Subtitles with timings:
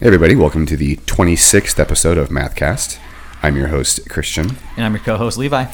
[0.00, 3.00] Hey everybody, welcome to the 26th episode of Mathcast.
[3.42, 4.56] I'm your host, Christian.
[4.76, 5.66] And I'm your co-host Levi.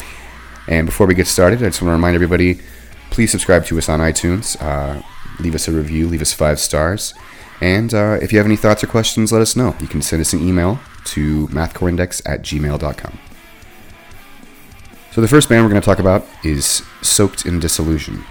[0.66, 2.60] And before we get started, I just want to remind everybody
[3.10, 5.02] please subscribe to us on iTunes, uh,
[5.40, 7.12] leave us a review, leave us five stars.
[7.60, 9.76] And uh, if you have any thoughts or questions, let us know.
[9.78, 13.18] You can send us an email to mathcoreindex at gmail.com.
[15.12, 18.24] So the first band we're going to talk about is Soaked in Disillusion.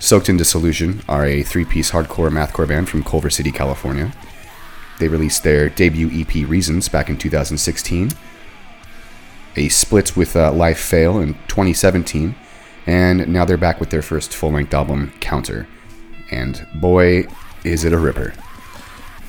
[0.00, 4.10] Soaked in Disillusion are a three piece hardcore mathcore band from Culver City, California.
[4.98, 8.10] They released their debut EP Reasons back in 2016,
[9.56, 12.34] a split with uh, Life Fail in 2017,
[12.86, 15.68] and now they're back with their first full length album, Counter.
[16.30, 17.26] And boy,
[17.62, 18.32] is it a ripper.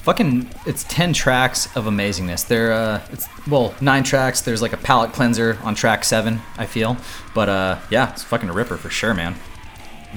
[0.04, 2.48] Fucking, it's ten tracks of amazingness.
[2.48, 4.40] There, uh, it's well nine tracks.
[4.40, 6.42] There's like a palate cleanser on track seven.
[6.58, 6.96] I feel,
[7.36, 9.36] but uh, yeah, it's fucking a ripper for sure, man.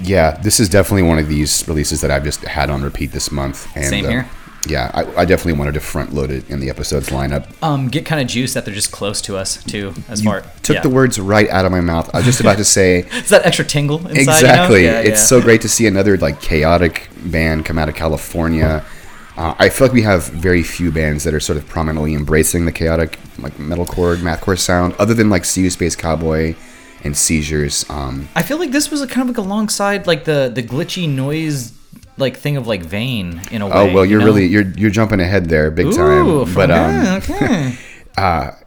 [0.02, 3.30] Yeah, this is definitely one of these releases that I've just had on repeat this
[3.30, 3.68] month.
[3.76, 4.28] And, Same uh, here.
[4.66, 7.46] yeah, I, I definitely wanted to front load it in the episode's lineup.
[7.62, 10.42] Um, get kind of juiced that they're just close to us too, as You far.
[10.62, 10.82] took yeah.
[10.82, 12.10] the words right out of my mouth.
[12.14, 14.18] I was just about to say It's that extra tingle inside.
[14.40, 14.82] exactly.
[14.84, 14.92] You know?
[14.94, 15.26] Yeah, it's yeah.
[15.26, 18.84] so great to see another like chaotic band come out of California.
[19.36, 22.66] Uh, I feel like we have very few bands that are sort of prominently embracing
[22.66, 26.54] the chaotic like metalcore, mathcore sound, other than like See You Space Cowboy
[27.04, 27.88] and Seizures.
[27.88, 31.08] Um, I feel like this was a kind of like alongside like the the glitchy
[31.08, 31.72] noise
[32.16, 33.72] like thing of like Vein in a way.
[33.74, 34.26] oh well, you you're know?
[34.26, 36.26] really you're you're jumping ahead there, big time.
[36.26, 37.78] Ooh, but um, yeah, okay.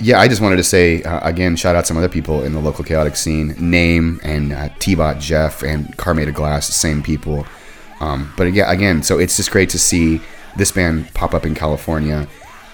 [0.00, 2.60] Yeah, I just wanted to say uh, again, shout out some other people in the
[2.60, 3.56] local chaotic scene.
[3.58, 7.46] Name and uh, T-Bot Jeff and Car Made of Glass, same people.
[8.00, 10.20] Um, but yeah, again, so it's just great to see
[10.56, 12.28] this band pop up in California.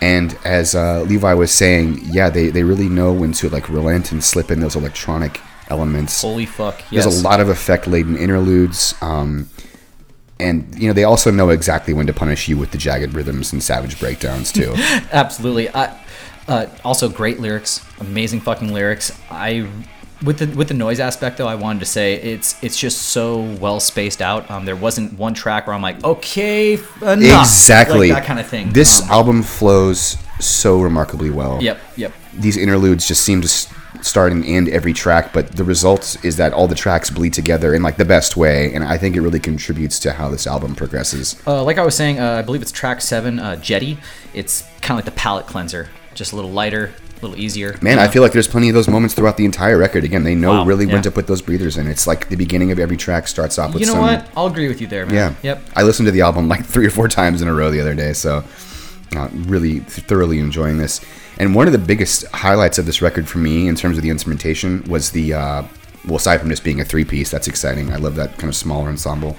[0.04, 4.12] And as uh, Levi was saying, yeah, they, they really know when to like relent
[4.12, 6.20] and slip in those electronic elements.
[6.20, 6.82] Holy fuck!
[6.90, 7.04] Yes.
[7.04, 8.94] There's a lot of effect laden interludes.
[9.00, 9.48] Um,
[10.38, 13.50] and you know they also know exactly when to punish you with the jagged rhythms
[13.54, 14.74] and savage breakdowns too.
[15.10, 15.70] Absolutely.
[15.70, 15.98] I,
[16.48, 19.18] uh, also, great lyrics, amazing fucking lyrics.
[19.30, 19.66] I
[20.22, 23.40] with the with the noise aspect though, I wanted to say it's it's just so
[23.60, 24.50] well spaced out.
[24.50, 28.46] Um, there wasn't one track where I'm like, okay, enough, exactly like that kind of
[28.46, 28.70] thing.
[28.72, 31.62] This Um, album flows so remarkably well.
[31.62, 32.12] Yep, yep.
[32.34, 33.48] These interludes just seem to
[34.02, 37.72] start and end every track, but the result is that all the tracks bleed together
[37.74, 40.74] in like the best way, and I think it really contributes to how this album
[40.74, 41.40] progresses.
[41.46, 43.98] Uh, like I was saying, uh, I believe it's track seven, uh, Jetty.
[44.34, 46.92] It's kind of like the palate cleanser, just a little lighter,
[47.24, 47.76] little easier.
[47.82, 50.04] Man, I feel like there's plenty of those moments throughout the entire record.
[50.04, 51.86] Again, they know Wow, really when to put those breathers in.
[51.86, 54.02] It's like the beginning of every track starts off with You know some.
[54.02, 54.28] what?
[54.36, 55.14] I'll agree with you there, man.
[55.42, 55.54] Yeah.
[55.54, 55.62] Yep.
[55.76, 57.94] I listened to the album like three or four times in a row the other
[57.94, 58.44] day, so
[59.16, 61.00] uh, really thoroughly enjoying this.
[61.38, 64.10] And one of the biggest highlights of this record for me, in terms of the
[64.10, 65.62] instrumentation, was the uh,
[66.06, 67.92] well, aside from just being a three piece, that's exciting.
[67.92, 69.36] I love that kind of smaller ensemble.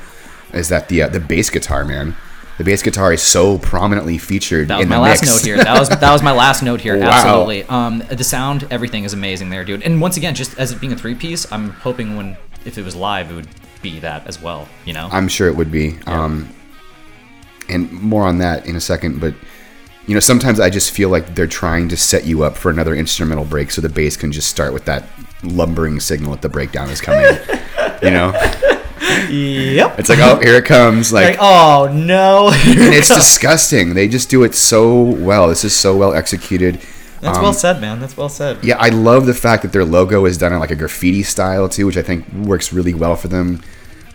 [0.53, 2.15] Is that the uh, the bass guitar, man?
[2.57, 5.33] The bass guitar is so prominently featured That was in my the last mix.
[5.33, 5.57] note here.
[5.57, 6.97] That was that was my last note here.
[6.97, 7.09] Wow.
[7.09, 7.63] Absolutely.
[7.65, 9.83] Um, the sound, everything is amazing there, dude.
[9.83, 12.83] And once again, just as it being a three piece, I'm hoping when if it
[12.85, 13.49] was live, it would
[13.81, 14.67] be that as well.
[14.85, 15.09] You know.
[15.11, 15.97] I'm sure it would be.
[16.07, 16.49] Um,
[17.67, 19.33] and more on that in a second, but
[20.07, 22.93] you know, sometimes I just feel like they're trying to set you up for another
[22.95, 25.05] instrumental break so the bass can just start with that
[25.43, 27.25] lumbering signal that the breakdown is coming.
[28.03, 28.31] you know?
[29.29, 29.99] Yep.
[29.99, 31.11] It's like, oh, here it comes.
[31.13, 32.47] Like, Like, oh no.
[32.53, 33.93] and it's disgusting.
[33.93, 35.47] They just do it so well.
[35.47, 36.81] This is so well executed.
[37.21, 37.99] That's Um, well said, man.
[37.99, 38.63] That's well said.
[38.63, 41.69] Yeah, I love the fact that their logo is done in like a graffiti style
[41.69, 43.61] too, which I think works really well for them.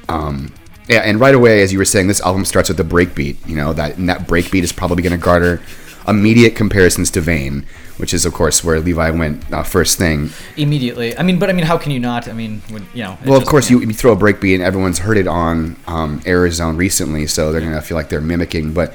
[0.09, 0.53] Um,
[0.89, 3.37] yeah, and right away, as you were saying, this album starts with a breakbeat.
[3.47, 5.61] You know that and that breakbeat is probably going to garner
[6.07, 7.67] immediate comparisons to Vein,
[7.99, 10.31] which is of course where Levi went uh, first thing.
[10.57, 11.17] Immediately.
[11.17, 12.29] I mean, but I mean, how can you not?
[12.29, 13.19] I mean, when, you know.
[13.25, 16.21] Well, of just- course, you, you throw a breakbeat, and everyone's heard it on um,
[16.21, 18.73] Errorzone recently, so they're going to feel like they're mimicking.
[18.73, 18.95] But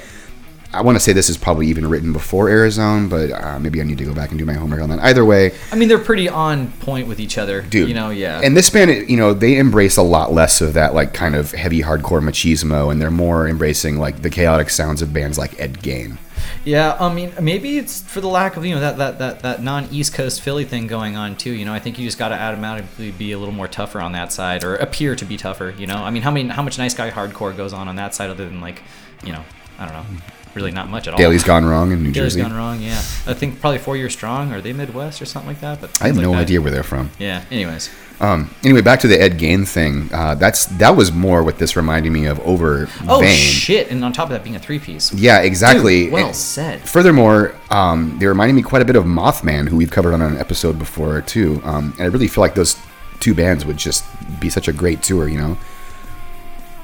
[0.73, 3.85] I want to say this is probably even written before Errorzone, but uh, maybe I
[3.85, 4.99] need to go back and do my homework on that.
[4.99, 7.87] Either way, I mean, they're pretty on point with each other, dude.
[7.87, 8.41] You know, yeah.
[8.43, 11.51] And this band, you know, they embrace a lot less of that like kind of
[11.51, 15.79] heavy hardcore machismo, and they're more embracing like the chaotic sounds of bands like Ed
[15.81, 16.17] Gein.
[16.63, 19.63] Yeah, I mean, maybe it's for the lack of you know that that that, that
[19.63, 21.51] non East Coast Philly thing going on too.
[21.51, 24.13] You know, I think you just got to automatically be a little more tougher on
[24.13, 25.73] that side, or appear to be tougher.
[25.77, 28.15] You know, I mean, how many how much nice guy hardcore goes on on that
[28.15, 28.81] side other than like,
[29.23, 29.43] you know,
[29.77, 30.21] I don't know,
[30.55, 31.17] really not much at all.
[31.17, 32.41] Daly's Gone Wrong in New Daly's Jersey.
[32.41, 32.81] gone wrong.
[32.81, 32.97] Yeah,
[33.27, 34.51] I think probably four years strong.
[34.53, 35.81] Are they Midwest or something like that?
[35.81, 36.41] But I have things no that.
[36.41, 37.11] idea where they're from.
[37.19, 37.43] Yeah.
[37.51, 37.89] Anyways,
[38.19, 40.09] Um, anyway, back to the Ed Gein thing.
[40.13, 43.35] Uh, that's that was more what this reminded me of over oh Vein.
[43.35, 43.91] shit!
[43.91, 45.13] And on top of that, being a three piece.
[45.13, 46.09] Yeah, exactly.
[46.09, 46.81] well And said.
[46.81, 50.37] Furthermore, um, they reminded me quite a bit of Mothman, who we've covered on an
[50.37, 51.61] episode before too.
[51.63, 52.77] Um, and I really feel like those
[53.19, 54.05] two bands would just
[54.39, 55.27] be such a great tour.
[55.27, 55.57] You know,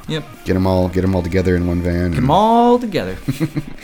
[0.07, 0.24] Yep.
[0.45, 2.12] Get them all, get them all together in one van.
[2.12, 3.18] Get them all together.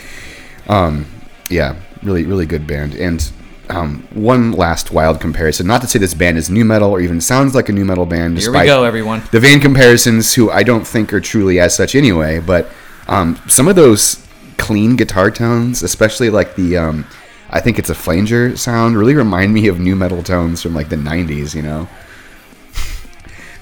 [0.68, 1.06] um,
[1.48, 2.94] yeah, really, really good band.
[2.94, 3.30] And
[3.70, 5.66] um, one last wild comparison.
[5.66, 8.06] Not to say this band is nu metal or even sounds like a nu metal
[8.06, 8.38] band.
[8.38, 9.22] Here we go, everyone.
[9.30, 12.70] The Vein comparisons, who I don't think are truly as such anyway, but
[13.06, 14.24] um, some of those
[14.56, 17.06] clean guitar tones, especially like the, um,
[17.50, 20.88] I think it's a flanger sound, really remind me of nu metal tones from like
[20.88, 21.54] the '90s.
[21.54, 21.88] You know.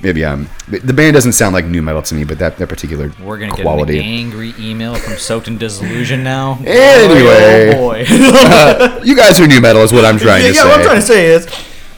[0.07, 3.11] Maybe um, the band doesn't sound like nu metal to me, but that, that particular
[3.21, 3.95] We're gonna quality.
[3.95, 6.61] get an angry email from Soaked in Disillusion now.
[6.65, 7.73] Anyway.
[7.75, 8.05] oh boy.
[9.03, 10.69] you guys are nu metal, is what I'm trying yeah, to yeah, say.
[10.69, 11.49] what I'm trying to say is,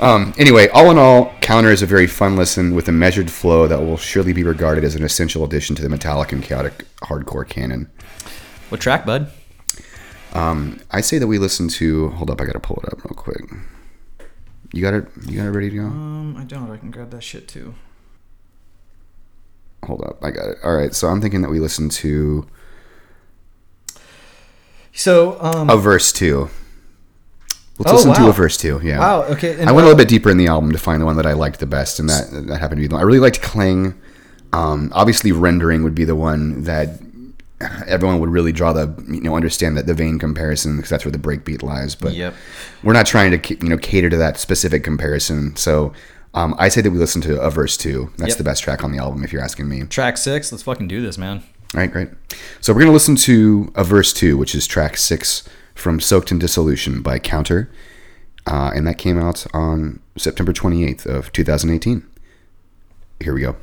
[0.01, 3.67] Um, anyway, all in all, Counter is a very fun listen with a measured flow
[3.69, 7.47] that will surely be regarded as an essential addition to the metallic and chaotic hardcore
[7.47, 7.91] canon.
[8.71, 9.31] what track, bud?
[10.33, 12.09] Um, I say that we listen to.
[12.09, 13.45] Hold up, I gotta pull it up real quick.
[14.73, 15.09] You got it.
[15.27, 15.83] You got it ready to go.
[15.83, 16.71] Um, I don't.
[16.71, 17.75] I can grab that shit too.
[19.85, 20.59] Hold up, I got it.
[20.65, 22.47] All right, so I'm thinking that we listen to
[24.93, 26.51] So, um, a verse two.
[27.79, 28.81] Let's Oh, listen to a verse two.
[28.83, 28.99] Yeah.
[28.99, 31.01] Wow, okay, and I went a uh, little bit deeper in the album to find
[31.01, 33.03] the one that I liked the best, and that that happened to be the one.
[33.03, 33.95] I really liked Cling.
[34.53, 36.99] Um, obviously, rendering would be the one that
[37.87, 41.13] everyone would really draw the you know understand that the vein comparison because that's where
[41.13, 41.95] the breakbeat lies.
[41.95, 42.35] But Yep.
[42.83, 45.55] we're not trying to you know cater to that specific comparison.
[45.55, 45.93] So
[46.35, 48.11] um, I say that we listen to a verse two.
[48.19, 48.39] That's Yep.
[48.39, 49.83] the best track on the album, if you're asking me.
[49.85, 50.53] track six.
[50.53, 51.43] Let's fucking do this, man.
[51.75, 52.09] All right, great.
[52.61, 55.43] So we're gonna listen to a verse two, which is track six
[55.75, 57.71] from "Soaked in Dissolution" by Counter,
[58.47, 62.03] uh, and that came out on September 28th of 2018.
[63.21, 63.57] Here we go.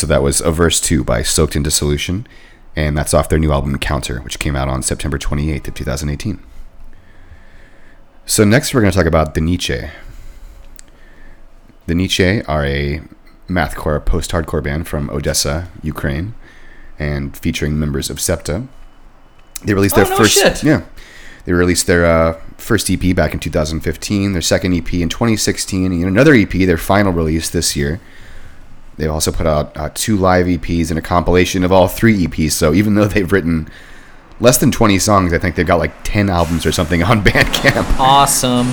[0.00, 2.26] So that was a verse two by Soaked in Dissolution.
[2.76, 6.40] and that's off their new album Counter, which came out on September 28th of 2018.
[8.26, 9.88] So next we're going to talk about the Nietzsche.
[11.86, 13.02] The Nietzsche are a
[13.48, 16.34] mathcore post-hardcore band from Odessa, Ukraine,
[16.98, 18.66] and featuring members of Septa.
[19.64, 20.62] They released their Oh, no first shit.
[20.62, 20.82] yeah.
[21.44, 26.04] They released their uh, first EP back in 2015, their second EP in 2016, and
[26.04, 28.00] another EP, their final release this year.
[29.00, 32.52] They've also put out uh, two live EPs and a compilation of all three EPs.
[32.52, 33.68] So even though they've written
[34.40, 37.98] less than 20 songs, I think they've got like 10 albums or something on Bandcamp.
[37.98, 38.68] Awesome.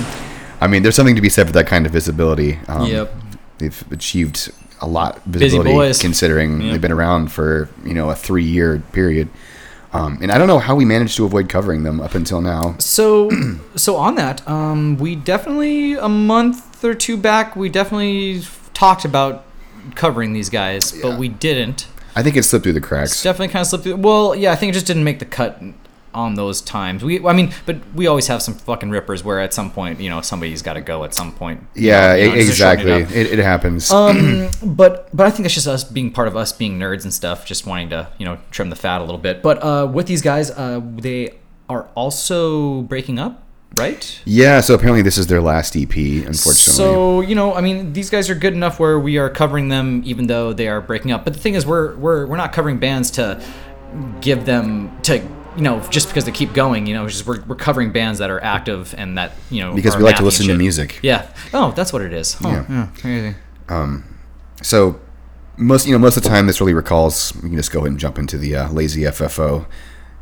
[0.59, 2.59] I mean, there's something to be said for that kind of visibility.
[2.67, 3.13] Um, Yep.
[3.59, 6.71] They've achieved a lot of visibility considering Yep.
[6.71, 9.29] they've been around for you know a three year period.
[9.93, 12.75] Um, and I don't know how we managed to avoid covering them up until now.
[12.77, 13.31] So,
[13.75, 18.41] so on that, um, we definitely a month or two back, we definitely
[18.73, 19.45] talked about
[19.95, 21.03] covering these guys, Yeah.
[21.09, 21.87] but we didn't.
[22.15, 23.23] I think it slipped through the It's cracks.
[23.23, 23.97] definitely kind of slipped through.
[23.97, 25.61] Well, yeah, I think it just didn't make the cut
[26.13, 27.03] on those times.
[27.03, 30.09] We, I mean, but we always have some fucking rippers where at some point, you
[30.09, 31.67] know, somebody's got to go at some point.
[31.75, 33.19] Yeah, you know, just to shorten exactly.
[33.19, 33.27] it.
[33.33, 33.91] It, it happens.
[33.91, 37.13] Um, but but I think that's just us being part of us being nerds and
[37.13, 39.43] stuff, just wanting to you know trim the fat a little bit.
[39.43, 41.35] But uh, with these guys, uh, they
[41.69, 43.43] are also breaking up,
[43.75, 44.21] right?
[44.25, 46.53] yeah, so apparently this is their last EP, unfortunately.
[46.73, 50.01] So you know, I mean, these guys are good enough where we are covering them,
[50.05, 51.23] even though they are breaking up.
[51.23, 53.41] But the thing is, we're we're we're not covering bands to
[54.21, 56.85] give them to you know just because they keep going.
[56.87, 59.97] You know, just we're we're covering bands that are active and that you know because
[59.97, 60.99] we like to listen to music.
[61.03, 61.27] Yeah.
[61.53, 62.37] Oh, that's what it is.
[62.43, 62.65] Oh, Yeah.
[62.69, 62.87] yeah.
[62.99, 63.35] crazy.
[64.63, 64.99] So
[65.57, 67.33] most you know most of the time this really recalls.
[67.35, 69.65] We can just go ahead and jump into the uh, lazy FFO.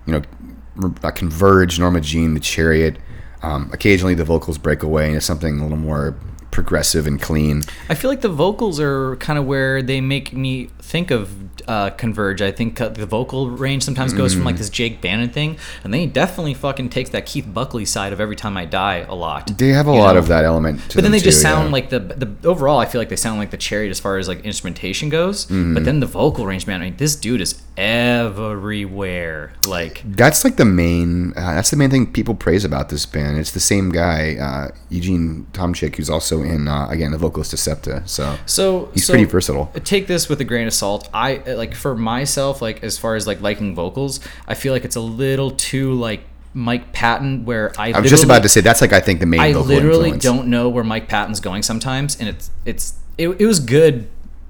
[0.05, 2.97] You know, uh, Converge, Norma Jean, The Chariot.
[3.45, 6.15] Um, occasionally the vocals break away into something a little more
[6.55, 7.61] progressive and clean.
[7.89, 11.29] I feel like the vocals are kind of where they make me think of
[11.67, 12.41] uh, Converge.
[12.41, 14.45] I think uh, the vocal range sometimes goes from Mm.
[14.45, 18.13] like this Jake Bannon thing, and then he definitely fucking takes that Keith Buckley side
[18.13, 19.57] of Every Time I Die a lot.
[19.57, 20.19] They have a lot know?
[20.19, 20.79] of that element.
[20.91, 21.71] To But then they just sound yeah.
[21.73, 22.79] like the the overall.
[22.79, 25.45] I feel like they sound like the Chariot as far as like instrumentation goes.
[25.45, 25.73] Mm-hmm.
[25.73, 26.81] But then the vocal range, man.
[26.81, 29.53] I mean, this dude is everywhere.
[29.67, 31.33] Like That's like the main.
[31.35, 33.37] Uh, that's the main thing people praise about this band.
[33.37, 37.57] It's the same guy, uh, Eugene Tomchik, who's also in uh, again the vocalist to
[37.57, 38.03] Septa.
[38.05, 38.89] So so.
[38.93, 39.71] he's so pretty versatile.
[39.83, 41.09] take this with a grain of salt.
[41.13, 44.95] I like for myself, like as far as like liking vocals, I feel like it's
[44.95, 46.21] a little too like
[46.53, 49.25] Mike Patton, where I I was just about to say that's like I think the
[49.25, 49.41] main.
[49.41, 50.23] I literally influence.
[50.23, 54.09] don't know where Mike Patton's going sometimes, and it's it's it, it was good,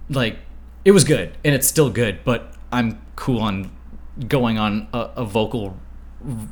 [0.09, 0.37] like
[0.85, 3.71] it was good, and it's still good, but I'm cool on
[4.27, 5.77] going on a, a vocal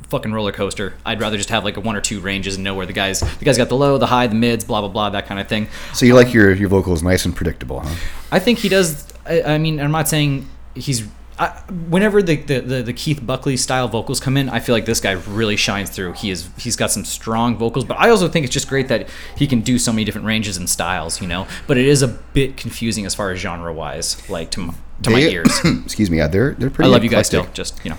[0.08, 0.94] fucking roller coaster.
[1.04, 3.20] I'd rather just have like a one or two ranges and know where the guys
[3.20, 5.48] the guys got the low, the high, the mids, blah blah blah, that kind of
[5.48, 5.68] thing.
[5.92, 7.94] So you like your your vocals nice and predictable, huh?
[8.30, 9.06] I think he does.
[9.26, 11.06] I, I mean, I'm not saying he's.
[11.36, 11.48] I,
[11.88, 15.00] whenever the, the, the, the Keith Buckley style vocals come in, I feel like this
[15.00, 16.12] guy really shines through.
[16.12, 19.08] He is he's got some strong vocals, but I also think it's just great that
[19.36, 21.48] he can do so many different ranges and styles, you know.
[21.66, 25.18] But it is a bit confusing as far as genre wise, like to to my
[25.18, 25.50] ears.
[25.84, 26.18] excuse me.
[26.18, 26.88] Yeah, they're they're pretty.
[26.88, 27.46] I love you guys still.
[27.52, 27.98] Just you know,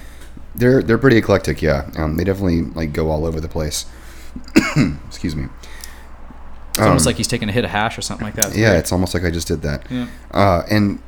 [0.58, 1.62] They're they're pretty eclectic.
[1.62, 3.86] Yeah, um, they definitely like go all over the place.
[5.08, 5.48] excuse me.
[6.70, 8.48] it's almost like he's taking a hit of hash or something like that.
[8.48, 8.80] It's Um, Yeah, weird.
[8.80, 9.84] it's almost like I just did that.
[9.90, 10.08] Yeah.
[10.32, 11.00] Uh, and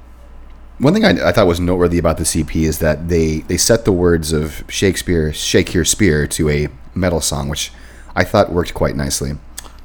[0.79, 3.85] one thing I, I thought was noteworthy about the EP is that they they set
[3.85, 7.71] the words of Shakespeare "Shake Your Spear" to a metal song, which
[8.15, 9.33] I thought worked quite nicely.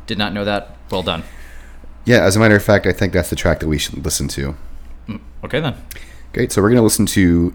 [0.07, 0.77] Did not know that.
[0.91, 1.23] Well done.
[2.05, 4.27] Yeah, as a matter of fact, I think that's the track that we should listen
[4.29, 4.57] to.
[5.45, 5.75] Okay then.
[6.33, 6.53] Great.
[6.53, 7.55] So we're gonna listen to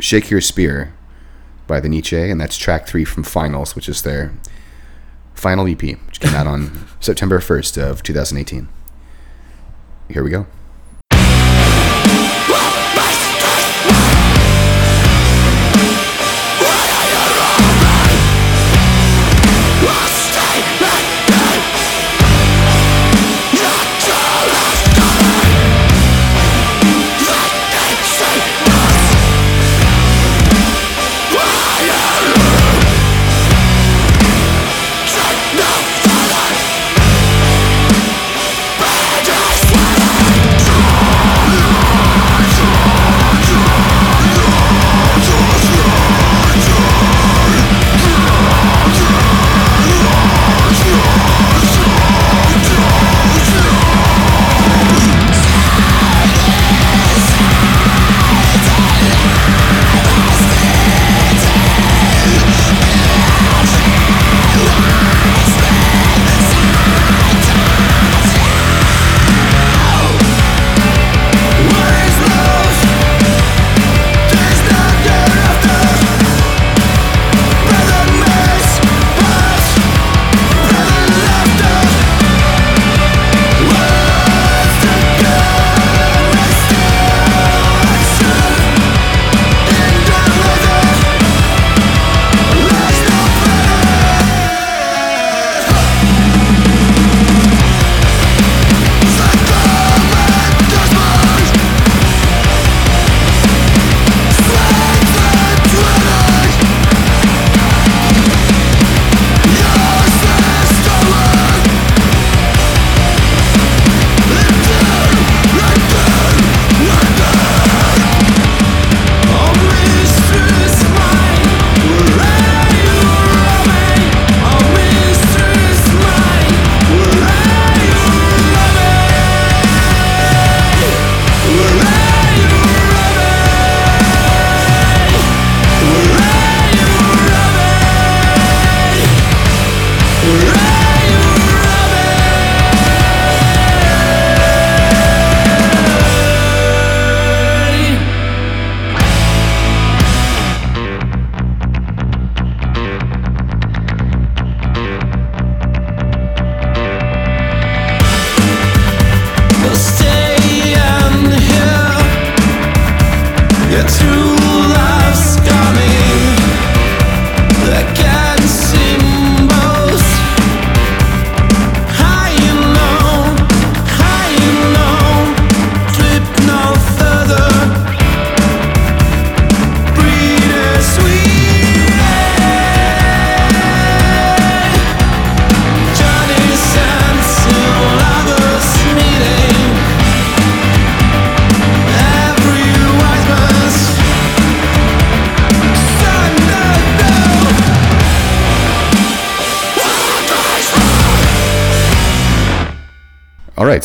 [0.00, 0.92] "Shake Your Spear"
[1.72, 4.30] by the Nietzsche, and that's track three from Finals, which is their
[5.32, 8.68] final EP, which came out on September first of 2018.
[10.10, 10.46] Here we go.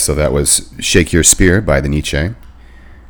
[0.07, 2.33] So that was Shake Your Spear by the Nietzsche.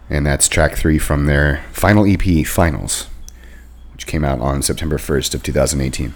[0.10, 3.06] And that's track three from their final EP, Finals,
[3.94, 6.16] which came out on September 1st of 2018.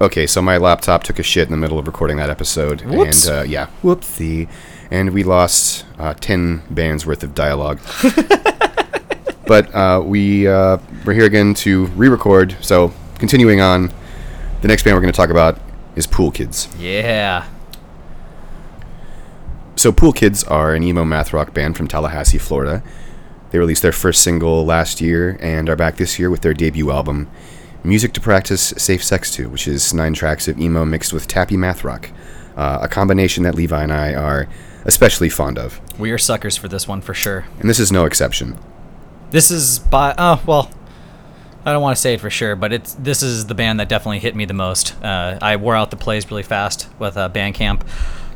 [0.00, 2.80] Okay, so my laptop took a shit in the middle of recording that episode.
[2.80, 3.26] Whoops.
[3.26, 4.48] And uh, yeah, whoopsie.
[4.90, 7.78] And we lost uh, 10 bands worth of dialogue.
[9.46, 12.56] but uh, we, uh, we're here again to re record.
[12.62, 13.92] So continuing on,
[14.62, 15.60] the next band we're going to talk about
[15.94, 16.68] is Pool Kids.
[16.78, 17.46] Yeah.
[19.80, 22.82] So, Pool Kids are an emo math rock band from Tallahassee, Florida.
[23.50, 26.90] They released their first single last year and are back this year with their debut
[26.90, 27.30] album,
[27.82, 31.56] Music to Practice Safe Sex To, which is nine tracks of emo mixed with tappy
[31.56, 32.10] math rock,
[32.58, 34.48] uh, a combination that Levi and I are
[34.84, 35.80] especially fond of.
[35.98, 37.46] We are suckers for this one for sure.
[37.58, 38.58] And this is no exception.
[39.30, 40.70] This is by oh well,
[41.64, 43.88] I don't want to say it for sure, but it's this is the band that
[43.88, 45.02] definitely hit me the most.
[45.02, 47.80] Uh, I wore out the plays really fast with uh, Bandcamp.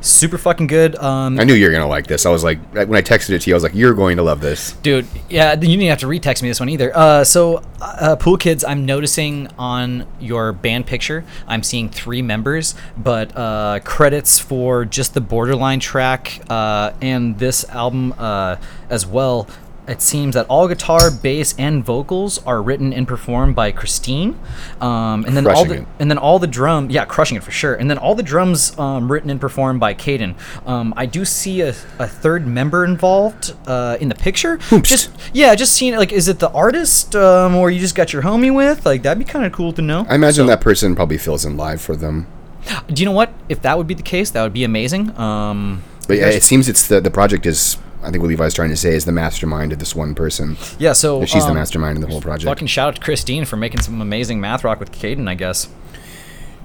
[0.04, 0.96] Super fucking good.
[0.96, 2.26] Um, I knew you were going to like this.
[2.26, 4.22] I was like, when I texted it to you, I was like, you're going to
[4.22, 4.72] love this.
[4.72, 6.94] Dude, yeah, you didn't have to retext me this one either.
[6.94, 12.74] Uh, so, uh, Pool Kids, I'm noticing on your band picture, I'm seeing three members,
[12.98, 18.56] but uh, credits for just the Borderline track uh, and this album uh,
[18.90, 19.48] as well.
[19.86, 24.38] It seems that all guitar, bass, and vocals are written and performed by Christine,
[24.80, 25.86] um, and then all the it.
[25.98, 27.74] and then all the drum, yeah, crushing it for sure.
[27.74, 30.34] And then all the drums um, written and performed by Caden.
[30.66, 34.56] Um, I do see a, a third member involved uh, in the picture.
[34.82, 38.12] Just yeah, just seeing it, like, is it the artist um, or you just got
[38.12, 38.86] your homie with?
[38.86, 40.06] Like that'd be kind of cool to know.
[40.08, 42.26] I imagine that person probably fills in live for them.
[42.88, 43.32] do you know what?
[43.48, 45.16] If that would be the case, that would be amazing.
[45.18, 48.70] Um, But yeah, it seems it's the, the project is, I think what Levi's trying
[48.70, 50.56] to say is the mastermind of this one person.
[50.78, 52.48] yeah, so she's the um, mastermind of the whole project.
[52.48, 55.68] Fucking shout out to Christine for making some amazing math rock with Caden, I guess.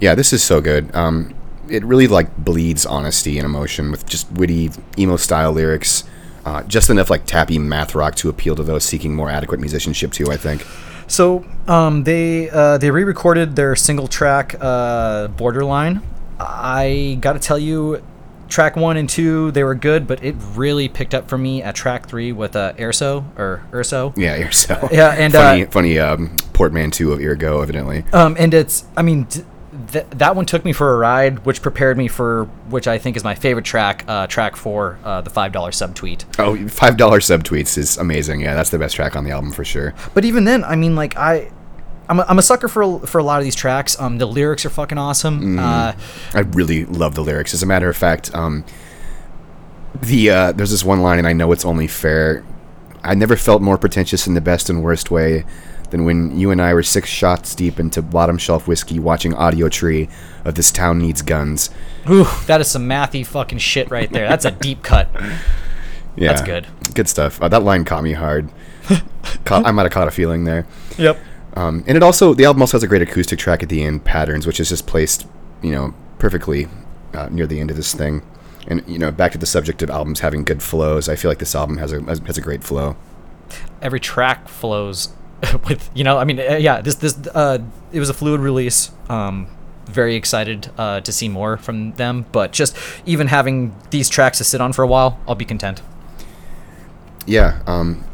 [0.00, 0.94] Yeah, this is so good.
[0.94, 1.34] Um,
[1.68, 6.04] it really like bleeds honesty and emotion with just witty emo style lyrics.
[6.44, 10.12] Uh, just enough like tappy math rock to appeal to those seeking more adequate musicianship
[10.12, 10.30] too.
[10.30, 10.66] I think.
[11.06, 16.02] So um, they uh, they re-recorded their single track uh, "Borderline."
[16.38, 18.02] I got to tell you,
[18.50, 21.74] track one and two they were good, but it really picked up for me at
[21.74, 24.12] track three with uh, Erso or Urso.
[24.16, 24.88] Yeah, you're so.
[24.92, 28.04] Yeah, and, funny, uh, funny um, portmanteau of Ergo, evidently.
[28.12, 29.24] Um, and it's I mean.
[29.24, 29.44] D-
[29.92, 33.16] Th- that one took me for a ride, which prepared me for which I think
[33.16, 36.24] is my favorite track, uh, track four, uh, the five dollar subtweet.
[36.38, 38.40] Oh, five dollar subtweets is amazing.
[38.40, 39.94] Yeah, that's the best track on the album for sure.
[40.12, 41.50] But even then, I mean, like I,
[42.10, 43.98] I'm a, I'm a sucker for a- for a lot of these tracks.
[43.98, 45.58] Um, the lyrics are fucking awesome.
[45.58, 45.92] Uh,
[46.34, 47.54] I really love the lyrics.
[47.54, 48.64] As a matter of fact, um,
[50.02, 52.44] the uh, there's this one line, and I know it's only fair.
[53.02, 55.44] I never felt more pretentious in the best and worst way
[55.90, 60.10] than when you and I were six shots deep into bottom shelf whiskey, watching Audiotree
[60.44, 61.70] of "This Town Needs Guns."
[62.10, 64.28] Ooh, that is some mathy fucking shit right there.
[64.28, 65.08] That's a deep cut.
[66.16, 66.66] Yeah, That's good.
[66.94, 67.40] Good stuff.
[67.40, 68.50] Uh, that line caught me hard.
[69.44, 70.66] caught, I might have caught a feeling there.
[70.98, 71.18] Yep.
[71.60, 74.04] Um, and it also the album also has a great acoustic track at the end,
[74.04, 75.26] "Patterns," which is just placed,
[75.62, 76.68] you know, perfectly
[77.12, 78.22] uh, near the end of this thing.
[78.66, 81.38] And you know, back to the subject of albums having good flows, I feel like
[81.38, 82.96] this album has a has, a great flow.
[83.82, 85.10] Every track flows
[85.68, 86.16] with you know.
[86.18, 86.80] I mean, uh, yeah.
[86.80, 87.58] This this uh,
[87.92, 88.90] it was a fluid release.
[89.10, 89.48] Um,
[89.84, 92.24] very excited uh, to see more from them.
[92.32, 95.82] But just even having these tracks to sit on for a while, I'll be content.
[97.26, 98.04] Yeah, um,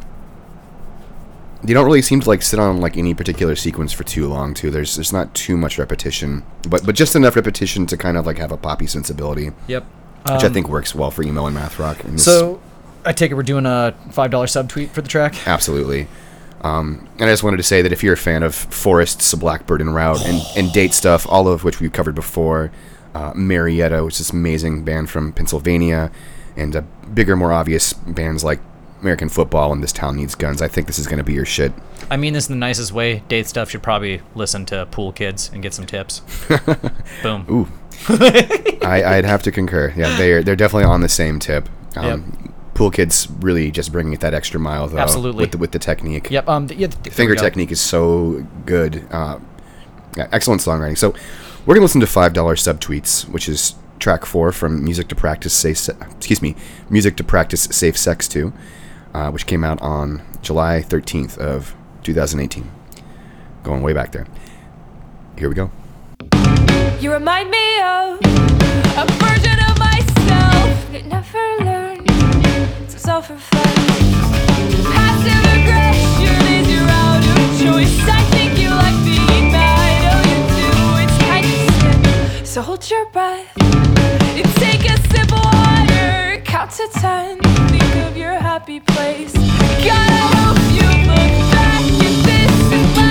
[1.64, 4.55] you don't really seem to like sit on like any particular sequence for too long.
[4.55, 8.27] Too there's there's not too much repetition, but but just enough repetition to kind of
[8.27, 9.85] like have a poppy sensibility, Yep.
[10.31, 12.03] which I think works well for emo and math rock.
[12.05, 12.61] And So,
[13.05, 15.47] I take it we're doing a five dollar subtweet for the track.
[15.47, 16.09] Absolutely.
[16.62, 19.81] Um, and I just wanted to say that if you're a fan of Forests, Blackbird,
[19.81, 22.73] and Route, and, and date stuff, all of which we've covered before,
[23.14, 26.11] uh, Marietta, which is this amazing band from Pennsylvania,
[26.57, 26.81] and uh,
[27.14, 28.59] bigger, more obvious bands like
[29.00, 31.44] American Football and This Town Needs Guns, I think this is going to be your
[31.44, 31.72] shit.
[32.11, 33.22] I mean this in the nicest way.
[33.28, 36.22] Date stuff should probably listen to Pool Kids and get some tips.
[37.22, 37.46] Boom.
[37.50, 37.68] Ooh.
[38.85, 39.92] I, I'd have to concur.
[39.96, 41.68] Yeah, they're they're definitely on the same tip.
[41.96, 44.98] Um, Pool Kids really just bringing it that extra mile though.
[44.98, 45.40] Absolutely.
[45.44, 46.30] with the, with the technique.
[46.30, 46.48] Yep.
[46.48, 46.68] Um.
[46.68, 46.88] Yeah.
[46.88, 49.06] th- there finger technique is so good.
[49.11, 49.38] Uh,
[50.16, 50.96] yeah, excellent songwriting.
[50.98, 51.14] So
[51.64, 55.54] we're gonna listen to five dollar subtweets, which is track four from Music to Practice
[55.54, 55.78] Safe.
[55.78, 56.54] Se- excuse me,
[56.90, 58.52] Music to Practice Safe Sex To,
[59.16, 62.70] uh, which came out on July thirteenth of 2018.
[63.62, 64.26] Going way back there.
[65.38, 65.70] Here we go.
[67.00, 68.20] You remind me of
[69.00, 72.07] a version of myself that never learned
[72.90, 72.98] to.
[74.92, 77.96] Passive aggression is your out of choice.
[78.09, 79.48] I think you like being
[80.29, 80.68] you do.
[81.02, 82.46] It's kind of sick.
[82.46, 83.50] So hold your breath
[84.38, 85.65] and take a sip of
[86.46, 87.38] count to ten.
[87.68, 89.32] Think of your happy place.
[89.32, 93.06] God, I hope you look back at this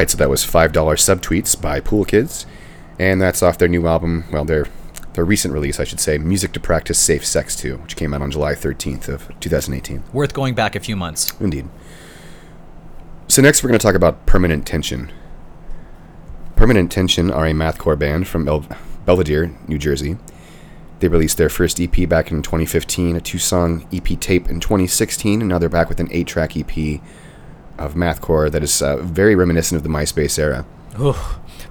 [0.00, 2.46] right, so that was five dollar subtweets by Pool Kids,
[2.98, 4.24] and that's off their new album.
[4.32, 4.66] Well, their
[5.12, 8.22] their recent release, I should say, Music to Practice Safe Sex To, which came out
[8.22, 10.04] on July 13th of 2018.
[10.12, 11.38] Worth going back a few months.
[11.40, 11.68] Indeed.
[13.28, 15.12] So next, we're going to talk about Permanent Tension.
[16.56, 18.66] Permanent Tension are a mathcore band from El-
[19.04, 20.16] Belvedere, New Jersey.
[21.00, 25.48] They released their first EP back in 2015, a two-song EP tape in 2016, and
[25.48, 27.00] now they're back with an eight-track EP
[27.80, 30.64] of mathcore that is uh, very reminiscent of the MySpace era.
[31.00, 31.14] Ooh,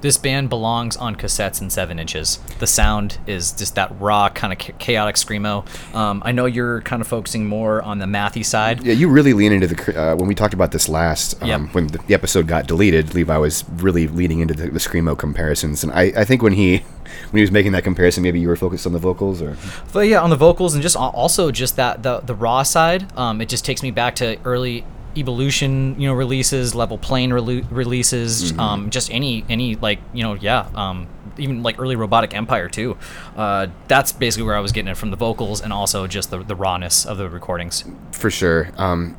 [0.02, 2.40] this band belongs on cassettes and seven inches.
[2.60, 5.66] The sound is just that raw kind of chaotic screamo.
[5.94, 8.84] Um, I know you're kind of focusing more on the mathy side.
[8.84, 11.62] Yeah, you really lean into the uh, when we talked about this last um, Yep.
[11.76, 13.14] when the, the episode got deleted.
[13.14, 16.78] Levi was really leaning into the, the screamo comparisons, and I, I think when he
[16.78, 19.58] when he was making that comparison, maybe you were focused on the vocals or
[19.92, 23.42] But yeah, on the vocals and just also just that the the raw side, um,
[23.42, 24.86] it just takes me back to early
[25.18, 30.34] evolution, you know, releases, level plane relu- releases, um, just any any like you know,
[30.36, 32.98] yeah, um, even like early robotic empire too.
[33.36, 36.44] Uh, that's basically where I was getting it from the vocals and also just the
[36.44, 37.84] the rawness of the recordings.
[38.12, 38.72] for sure.
[38.78, 39.18] Um,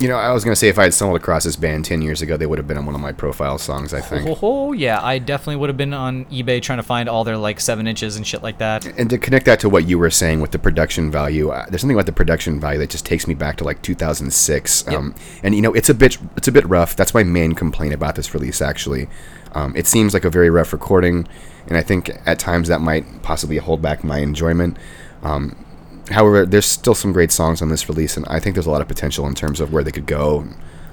[0.00, 2.22] you know, I was gonna say if I had stumbled across this band ten years
[2.22, 3.92] ago, they would have been on one of my profile songs.
[3.92, 4.26] I think.
[4.26, 7.36] Oh, oh yeah, I definitely would have been on eBay trying to find all their
[7.36, 8.86] like seven inches and shit like that.
[8.98, 11.82] And to connect that to what you were saying with the production value, uh, there's
[11.82, 14.88] something about the production value that just takes me back to like 2006.
[14.88, 16.96] Um, and you know, it's a bit it's a bit rough.
[16.96, 18.62] That's my main complaint about this release.
[18.62, 19.06] Actually,
[19.52, 21.28] um, it seems like a very rough recording,
[21.66, 24.78] and I think at times that might possibly hold back my enjoyment.
[25.22, 25.62] Um,
[26.10, 28.82] however, there's still some great songs on this release, and I think there's a lot
[28.82, 30.46] of potential in terms of where they could go.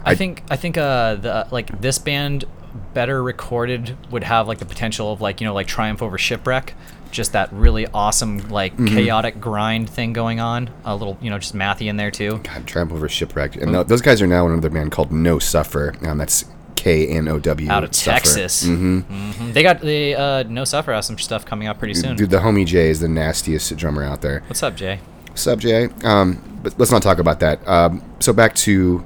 [0.06, 2.45] I think I think uh the like this band
[2.93, 6.73] better recorded would have like the potential of like you know like triumph over shipwreck
[7.12, 8.88] just that really awesome like Mm-hmm.
[8.95, 12.67] chaotic grind thing going on a little you know just mathy in there too God,
[12.67, 15.95] Tramp over shipwreck, and tho- those guys are now in another band called Know Suffer.
[16.06, 16.45] Um, that's
[16.88, 17.69] K N O W.
[17.69, 19.52] out of texas mm-hmm.
[19.52, 22.39] they got the uh Know Suffer has some stuff coming out pretty soon Dude, the
[22.39, 24.43] homie Jay is the nastiest drummer out there.
[24.47, 25.00] what's up jay
[25.38, 25.88] What's up, Jay?
[26.04, 27.65] Um, but let's not talk about that.
[27.67, 29.06] Um, so back to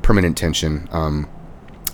[0.00, 0.88] permanent tension.
[0.90, 1.28] Um,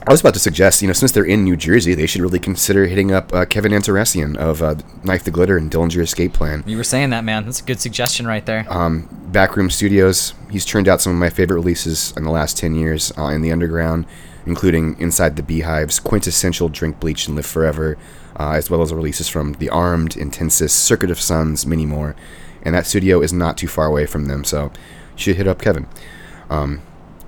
[0.06, 2.38] I was about to suggest, you know, since they're in New Jersey, they should really
[2.38, 6.62] consider hitting up uh, Kevin Antreassian of uh, Knife the Glitter and Dillinger Escape Plan.
[6.68, 10.34] you were saying that man that's a good suggestion right there Um, Backroom Studios.
[10.52, 13.42] He's turned out some of my favorite releases in the last 10 years uh, in
[13.42, 14.06] the underground,
[14.46, 17.96] including Inside the Beehives, Quintessential Drink Bleach and Live Forever,
[18.38, 22.14] uh, as well as releases from The Armed, Intensis, Circuit of Suns, many more.
[22.62, 24.70] And that studio is not too far away from them, so you
[25.16, 25.86] should hit up Kevin.
[26.50, 26.82] Um,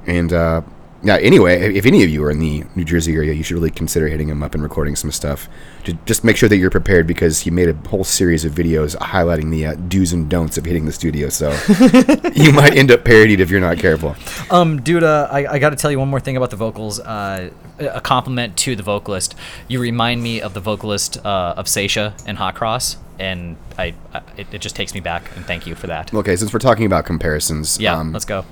[0.07, 0.63] and uh,
[1.07, 3.71] yeah, anyway, if- any of you are in the New Jersey area, you should really
[3.71, 5.49] consider hitting him up and recording some stuff.
[5.85, 8.97] To just make sure that you're prepared because he made a whole series of videos
[8.97, 11.29] highlighting the uh, do's and don'ts of hitting the studio.
[11.29, 11.51] So
[12.35, 14.17] you might end up parodied if you're not careful.
[14.51, 16.99] Um, dude, uh, I, I got to tell you one more thing about the vocals.
[16.99, 19.35] Uh, a compliment to the vocalist.
[19.69, 24.23] You remind me of the vocalist uh, of Saetia and Hot Cross, and I, I
[24.37, 25.31] it, it just takes me back.
[25.37, 26.13] And thank you for that.
[26.13, 28.45] Okay, since we're talking about comparisons, Yeah, um, let's go.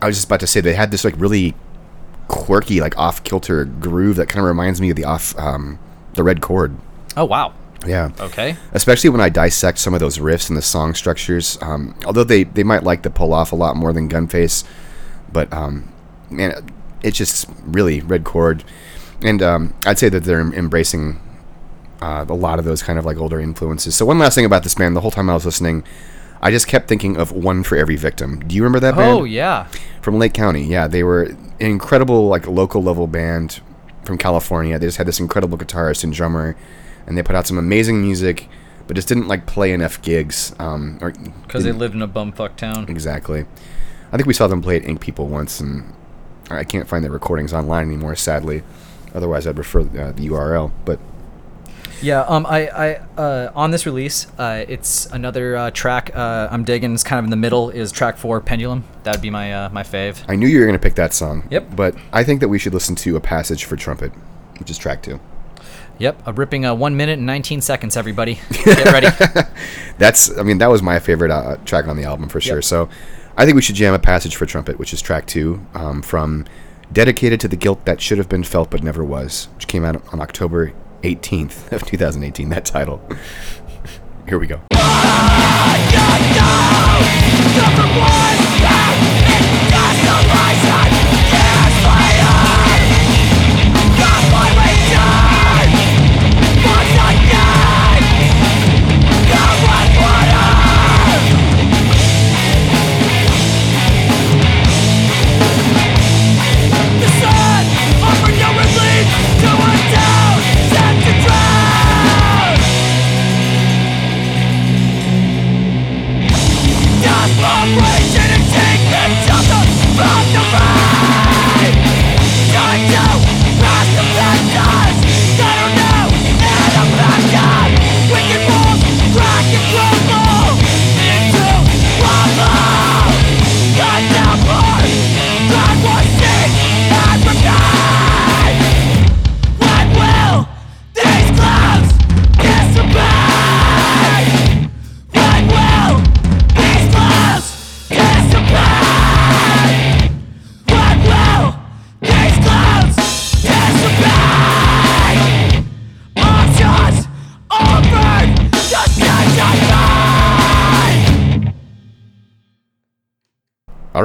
[0.00, 1.54] I was just about to say they had this like really
[2.28, 5.78] quirky, like off kilter groove that kind of reminds me of the off um,
[6.14, 6.76] the red chord.
[7.16, 7.54] Oh wow.
[7.86, 8.10] Yeah.
[8.18, 8.56] Okay.
[8.72, 11.58] especially when I dissect some of those riffs and the song structures.
[11.60, 14.64] Um, although they, they might like to pull off a lot more than Gunface,
[15.30, 15.92] but um,
[16.30, 16.66] man,
[17.02, 18.64] it's just really red chord,
[19.22, 21.20] and um, I'd say that they're embracing
[22.00, 23.94] uh, a lot of those kind of like older influences.
[23.94, 25.84] So one last thing about this band, the whole time I was listening,
[26.42, 28.40] I just kept thinking of One for Every Victim.
[28.46, 29.10] Do you remember that band?
[29.20, 29.66] Oh yeah.
[30.02, 30.64] from Lake County.
[30.64, 33.60] Yeah, they were an incredible like local level band
[34.04, 34.78] from California.
[34.78, 36.56] They just had this incredible guitarist and drummer,
[37.06, 38.48] and they put out some amazing music,
[38.86, 40.54] but just didn't like play enough gigs.
[40.58, 42.86] Um, or Because they lived in a bumfuck town.
[42.88, 43.46] exactly.
[44.12, 45.92] I think we saw them play at Ink People once, and
[46.50, 48.14] I can't find their recordings online anymore.
[48.16, 48.62] Sadly,
[49.14, 50.70] otherwise I'd refer uh, the URL.
[50.84, 51.00] But
[52.02, 52.22] Yeah.
[52.22, 52.46] Um.
[52.46, 52.68] I.
[52.68, 52.94] I.
[53.16, 53.52] Uh.
[53.54, 56.10] On this release, uh, it's another uh, track.
[56.14, 56.48] Uh.
[56.50, 56.94] I'm digging.
[56.94, 57.70] It's kind of in the middle.
[57.70, 58.84] Is track four, Pendulum.
[59.02, 59.52] That'd be my.
[59.52, 59.68] Uh.
[59.70, 60.22] My fave.
[60.28, 61.46] I knew you were going to pick that song.
[61.50, 61.76] Yep.
[61.76, 64.12] But I think that we should listen to a passage for trumpet,
[64.58, 65.20] which is track two.
[65.98, 66.22] Yep.
[66.26, 66.64] A ripping.
[66.64, 66.74] Uh.
[66.74, 67.96] One minute and 19 seconds.
[67.96, 69.08] Everybody, get ready.
[69.98, 72.56] That's, I mean, that was my favorite uh, track on the album for sure.
[72.56, 72.64] Yep.
[72.64, 72.88] So
[73.36, 76.46] I think we should jam a passage for trumpet, which is track two um, from
[76.92, 80.02] Dedicated to the Guilt That Should Have Been Felt But Never Was, which came out
[80.12, 80.72] on October
[81.04, 83.00] 18th of 2018, that title.
[84.26, 84.60] Here we go.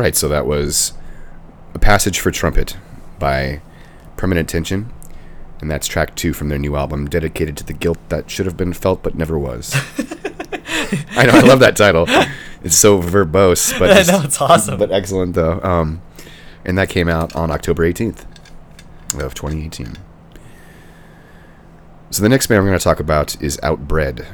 [0.10, 0.94] Right, so that was
[1.76, 2.76] a passage for trumpet
[3.20, 3.62] by
[4.18, 4.92] Permanent Tension,
[5.62, 8.58] and that's track two from their new album, dedicated to the guilt that should have
[8.58, 9.72] been felt but never was.
[11.12, 12.06] I know, I love that title.
[12.64, 14.80] It's so verbose, but I know, it's awesome.
[14.80, 15.62] but excellent though.
[15.62, 16.02] Um,
[16.66, 18.26] and that came out on October 18th
[19.22, 19.94] of 2018.
[22.10, 24.26] So the next band we're going to talk about is Outbred.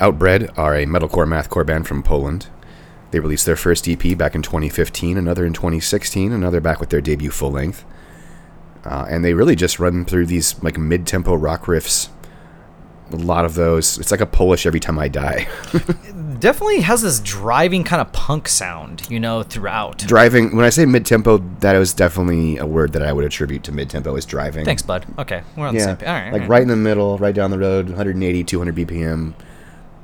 [0.00, 2.48] Outbred are a metalcore mathcore band from Poland.
[3.10, 7.00] They released their first EP back in 2015, another in 2016, another back with their
[7.00, 7.84] debut full length.
[8.84, 12.08] Uh, and they really just run through these like mid-tempo rock riffs.
[13.12, 13.98] A lot of those.
[13.98, 15.48] It's like a Polish every time I die.
[16.38, 19.98] Definitely has this driving kind of punk sound, you know, throughout.
[19.98, 23.72] driving when i say mid-tempo that is definitely a word that i would attribute to
[23.72, 25.04] mid-tempo is driving Thanks, bud.
[25.18, 26.08] Okay, we're on the yeah same page.
[26.08, 29.34] All right, like all right in the middle right down the road 180 200 bpm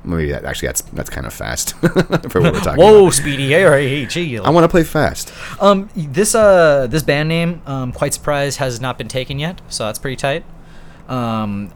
[0.06, 3.48] maybe that actually that's that's kind of fast for what we're talking Whoa, about Speedy!
[3.48, 4.38] Hey, hey, hey, gee.
[4.38, 8.80] i want to play fast Um, this uh, this band name, um, quite surprised, has
[8.80, 10.44] not been taken yet, so that's pretty tight.
[11.08, 11.72] Um,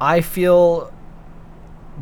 [0.00, 0.92] I feel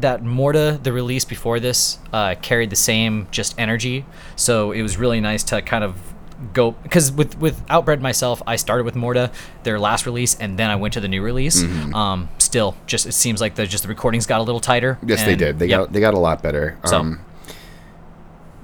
[0.01, 4.05] that Morta, the release before this, uh, carried the same just energy,
[4.37, 6.12] so it was really nice to kind of
[6.53, 9.31] go because with with Outbred myself, I started with Morta,
[9.63, 11.63] their last release, and then I went to the new release.
[11.63, 11.95] Mm-hmm.
[11.95, 14.99] Um, still, just it seems like the just the recordings got a little tighter.
[15.05, 15.81] yes they did they yep.
[15.81, 17.25] got they got a lot better So- um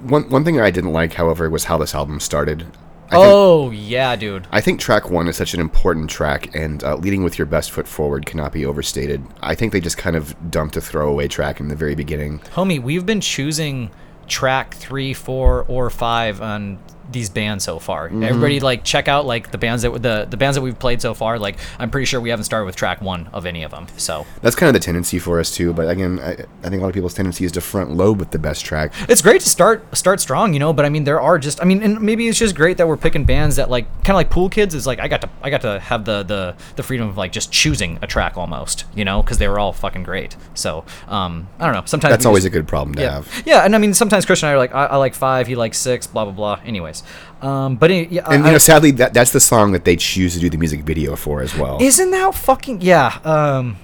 [0.02, 2.66] one one thing i didn't like however was how this album started
[3.10, 4.46] I think, Oh yeah, dude.
[4.52, 7.70] I think track one is such an important track, and uh, leading with your best
[7.70, 9.24] foot forward cannot be overstated.
[9.40, 12.40] I think they just kind of dumped a throwaway track in the very beginning.
[12.52, 13.90] Homie, we've been choosing
[14.26, 16.78] track three, four, or five on
[17.10, 18.08] these bands so far.
[18.08, 18.22] Mm-hmm.
[18.22, 21.14] Everybody like check out like the bands that the the bands that we've played so
[21.14, 21.38] far.
[21.38, 23.86] Like I'm pretty sure we haven't started with track one of any of them.
[23.96, 25.72] So That's kind of the tendency for us too.
[25.72, 28.30] But again, I, I think a lot of people's tendency is to front load with
[28.30, 28.92] the best track.
[29.08, 30.72] it's great to start start strong, you know.
[30.72, 32.96] But I mean, there are just I mean, and maybe it's just great that we're
[32.96, 35.50] picking bands that like kind of like Pool Kids is like I got to I
[35.50, 39.04] got to have the the the freedom of like just choosing a track almost, you
[39.04, 40.36] know, because they were all fucking great.
[40.54, 41.82] So um, I don't know.
[41.86, 43.14] Sometimes That's always just- a good problem to yeah.
[43.14, 43.42] have.
[43.46, 45.54] Yeah, and I mean sometimes Christian and I are like, I, I like five, he
[45.56, 46.60] likes six, blah blah blah.
[46.64, 46.97] Anyways,
[47.42, 49.96] um, but any, yeah, And I, you know, sadly, that that's the song that they
[49.96, 51.78] choose to do the music video for as well.
[51.80, 53.18] isn't that fucking yeah?
[53.24, 53.76] Um,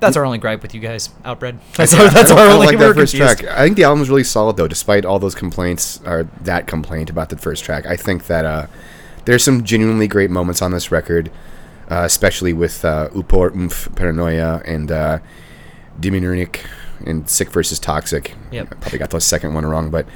[0.00, 1.58] that's our only gripe with you guys, Outbred.
[1.76, 2.66] That's Yeah, our, that's I our I only.
[2.66, 3.38] like that first confused.
[3.40, 3.58] track.
[3.58, 7.08] I think the album is really solid though, despite all those complaints or that complaint
[7.08, 7.86] about the first track.
[7.86, 8.66] I think that uh,
[9.24, 11.30] there's some genuinely great moments on this record,
[11.90, 15.18] uh, especially with uh, Upor Umf Paranoia and uh,
[15.98, 16.60] Diminunik
[17.06, 18.34] and Sick versus Toxic.
[18.52, 18.68] Yep.
[18.70, 20.06] I probably got the second one wrong, but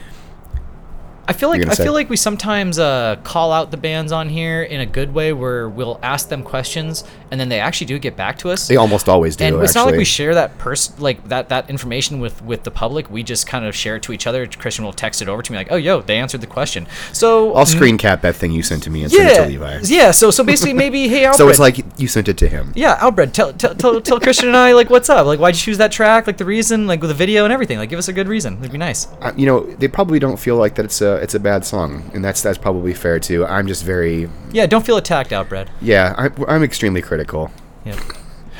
[1.30, 4.28] I feel like I gonna feel like we sometimes uh, call out the bands on
[4.28, 7.98] here in a good way, where we'll ask them questions and then they actually do
[7.98, 8.66] get back to us.
[8.66, 9.44] they almost always do.
[9.44, 9.80] and it's actually.
[9.80, 13.08] not like we share that pers- like that that information with with the public.
[13.10, 14.46] We just kind of share it to each other.
[14.46, 17.54] Christian will text it over to me like, "Oh, yo, they answered the question." So
[17.54, 19.80] I'll screen cap that thing you sent to me and send it yeah, to Levi.
[19.84, 20.10] yeah.
[20.10, 21.36] So so basically, maybe hey, Outbred.
[21.36, 22.72] So it's like you sent it to him.
[22.74, 25.26] yeah, Outbred, tell, tell, tell, tell Christian and I like what's up.
[25.26, 26.26] Like, why'd you choose that track?
[26.26, 27.78] Like the reason, like with the video and everything.
[27.78, 28.58] Like, give us a good reason.
[28.58, 29.06] It'd be nice.
[29.20, 32.10] Uh, you know, they probably don't feel like that it's a it's a bad song,
[32.14, 33.44] and that's that's probably fair too.
[33.46, 35.68] I'm just very Yeah, don't feel attacked, Outbred.
[35.80, 36.14] yeah.
[36.18, 37.50] I, I'm extremely critical.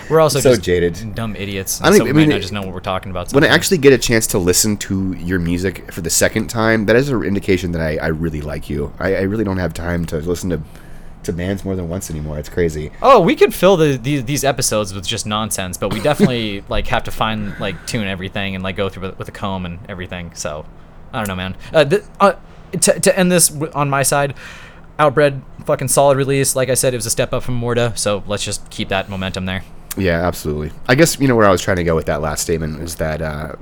[0.09, 1.15] We're also So just jaded.
[1.15, 1.81] dumb idiots.
[1.81, 3.33] I I, don't so I mean, not just know what we're talking about.
[3.33, 3.57] When I sometimes.
[3.57, 7.11] actually get a chance to listen to your music for the second time, that is
[7.11, 8.93] an indication that I, I really like you.
[8.99, 10.61] I, I really don't have time to listen to
[11.23, 12.39] to bands more than once anymore.
[12.39, 12.91] It's crazy.
[13.03, 16.87] Oh, we could fill the, the these episodes with just nonsense, but we definitely like
[16.89, 19.79] have to find like tune everything and like go through with, with a comb and
[19.89, 20.35] everything.
[20.35, 20.65] So
[21.13, 21.57] I don't know, man.
[21.75, 22.33] Uh, th- uh,
[22.73, 24.35] to to end this on my side,
[24.99, 26.57] Outbred fucking solid release.
[26.57, 29.09] Like I said, it was a step up from Morta, so let's just keep that
[29.09, 29.65] momentum there.
[29.97, 30.73] Yeah, absolutely.
[30.89, 32.97] I guess you know where I was trying to go with that last statement is
[32.97, 33.57] that uh,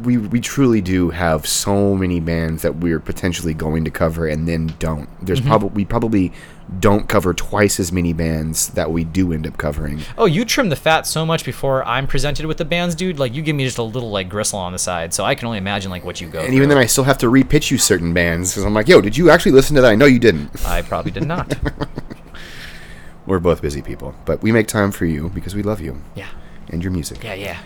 [0.00, 4.46] we we truly do have so many bands that we're potentially going to cover and
[4.46, 5.08] then don't.
[5.24, 5.48] There's mm-hmm.
[5.48, 6.32] probably we probably
[6.78, 10.00] don't cover twice as many bands that we do end up covering.
[10.16, 13.18] Oh, you trim the fat so much before I'm presented with the bands, dude.
[13.18, 15.46] Like you give me just a little like gristle on the side, so I can
[15.46, 16.40] only imagine like what you go.
[16.40, 19.00] And even then, I still have to repitch you certain bands because I'm like, yo,
[19.00, 19.90] did you actually listen to that?
[19.90, 20.64] I know you didn't.
[20.66, 21.56] I probably did not.
[23.26, 26.28] We're both busy people, but we make time for you because we love you yeah,
[26.68, 27.22] and your music.
[27.24, 27.58] yeah, yeah.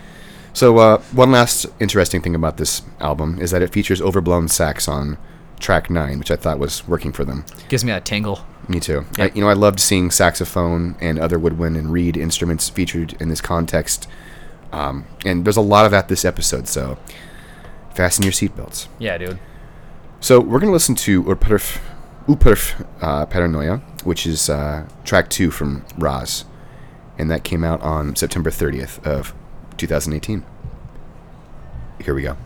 [0.54, 4.86] So, uh, one last interesting thing about this album is that it features overblown sax
[4.86, 5.16] on
[5.60, 7.44] track nine, which I thought was working for them.
[7.68, 8.44] Gives me that tingle.
[8.68, 9.06] Me too.
[9.16, 9.24] Yeah.
[9.24, 13.28] I, you know, I loved seeing saxophone and other woodwind and reed instruments featured in
[13.28, 14.06] this context.
[14.72, 16.98] Um, and there's a lot of that this episode, so
[17.94, 18.88] fasten your seatbelts.
[18.98, 19.38] Yeah, dude.
[20.20, 21.80] So we're going to listen to Uperf,
[22.26, 26.44] Uperf uh, Paranoia, which is uh, track two from Raz.
[27.18, 29.34] And that came out on September 30th of
[29.76, 30.44] 2018.
[32.04, 32.36] Here we go.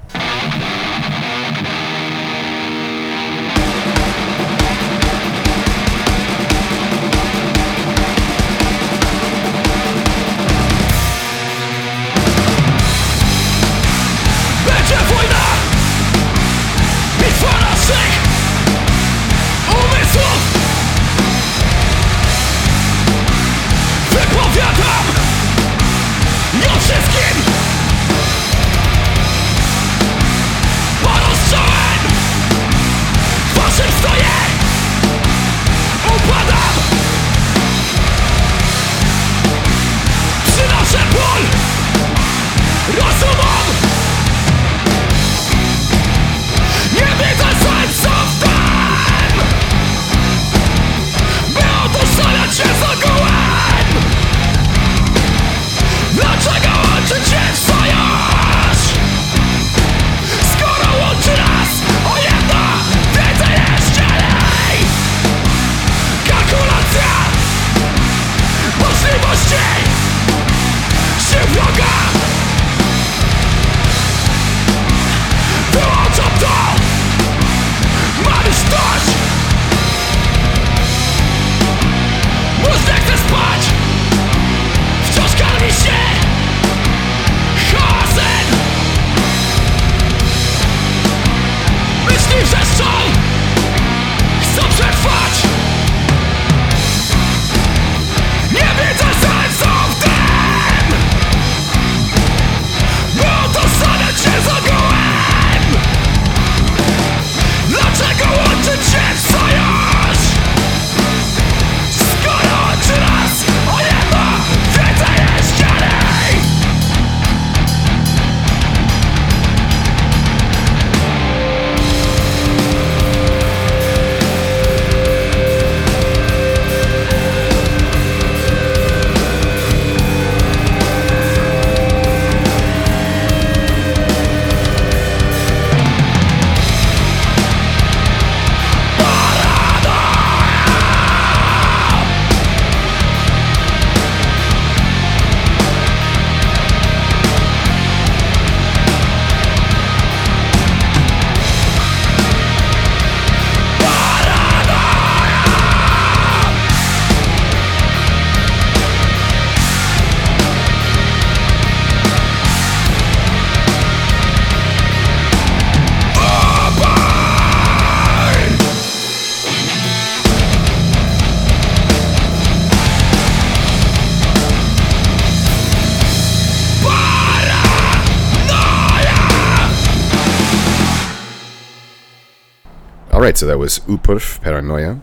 [183.26, 185.00] Right, so that was Upurf Paranoia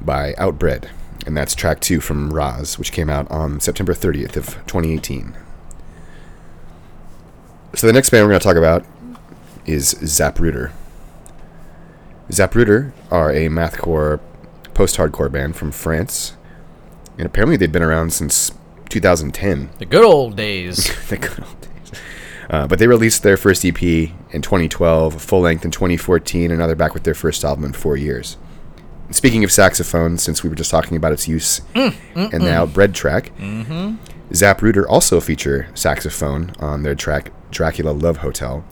[0.00, 0.88] by Outbred,
[1.26, 5.36] and that's track two from Raz, which came out on September 30th of 2018.
[7.74, 8.86] So the next band we're going to talk about
[9.66, 10.72] is Zapruder.
[12.30, 14.18] Zapruder are a mathcore
[14.72, 16.38] post-hardcore band from France,
[17.18, 18.50] and apparently they've been around since
[18.88, 19.68] 2010.
[19.78, 20.86] The good old days.
[21.10, 21.75] the good old days.
[22.48, 26.66] Uh, but they released their first EP in 2012, full length in 2014, and now
[26.66, 28.36] they're back with their first album in four years.
[29.10, 31.92] Speaking of saxophone, since we were just talking about its use in
[32.42, 33.32] the Outbred track,
[34.30, 38.64] Zapruder also feature saxophone on their track Dracula Love Hotel.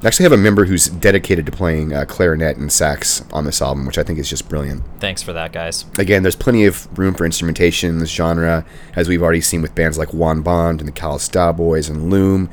[0.00, 3.62] They actually have a member who's dedicated to playing uh, clarinet and sax on this
[3.62, 4.82] album, which I think is just brilliant.
[4.98, 5.84] Thanks for that, guys.
[5.96, 9.74] Again, there's plenty of room for instrumentation in this genre, as we've already seen with
[9.76, 12.50] bands like Juan Bond and the Callista Boys and Loom,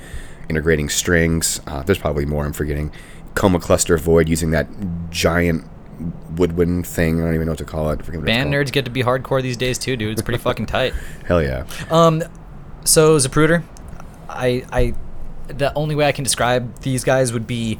[0.49, 1.61] integrating strings.
[1.67, 2.91] Uh, there's probably more I'm forgetting.
[3.35, 4.67] Coma Cluster Void using that
[5.09, 5.65] giant
[6.35, 7.21] woodwind thing.
[7.21, 7.99] I don't even know what to call it.
[7.99, 10.13] I forget what it's Band nerds get to be hardcore these days too, dude.
[10.13, 10.93] It's pretty fucking tight.
[11.25, 11.65] Hell yeah.
[11.89, 12.23] Um,
[12.85, 13.63] so Zapruder,
[14.27, 14.93] I, I,
[15.47, 17.79] the only way I can describe these guys would be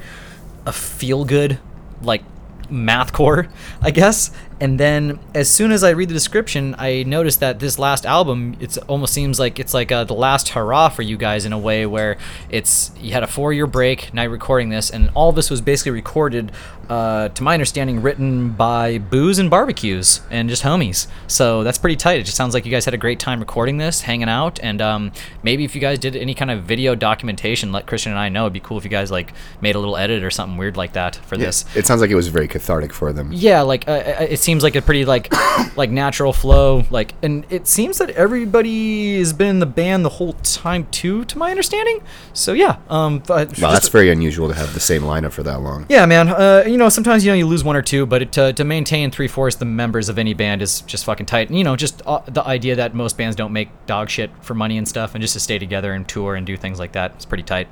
[0.65, 1.59] a feel good,
[2.01, 2.23] like
[2.69, 3.49] mathcore,
[3.81, 4.31] I guess.
[4.61, 8.57] And then as soon as I read the description, I noticed that this last album,
[8.59, 11.59] it almost seems like it's like uh, the last hurrah for you guys in a
[11.59, 12.17] way where
[12.49, 15.61] it's you had a four year break, now you're recording this, and all this was
[15.61, 16.51] basically recorded,
[16.89, 21.07] uh, to my understanding, written by booze and barbecues and just homies.
[21.27, 22.19] So that's pretty tight.
[22.19, 24.81] It just sounds like you guys had a great time recording this, hanging out, and
[24.81, 25.11] um,
[25.43, 28.43] maybe if you guys did any kind of video documentation, let Christian and I know.
[28.43, 30.93] It'd be cool if you guys like made a little edit or something weird like
[30.93, 31.63] that for this.
[31.75, 33.29] It sounds like it was very cathartic for them.
[33.31, 35.31] Yeah, like uh, uh, it seems like a pretty like
[35.77, 36.83] like natural flow.
[36.89, 41.23] Like, and it seems that everybody has been in the band the whole time too,
[41.25, 42.01] to my understanding.
[42.33, 45.61] So yeah, um, but Wow, that's very unusual to have the same lineup for that
[45.61, 45.85] long.
[45.87, 46.29] yeah, man.
[46.29, 48.63] Uh, you know, sometimes you know you lose one or two, but it, to to
[48.63, 51.49] maintain three fourths the members of any band is just fucking tight.
[51.49, 54.55] And, you know, just uh, the idea that most bands don't make dog shit for
[54.55, 57.11] money and stuff, and just to stay together and tour and do things like that,
[57.11, 57.67] it's pretty tight.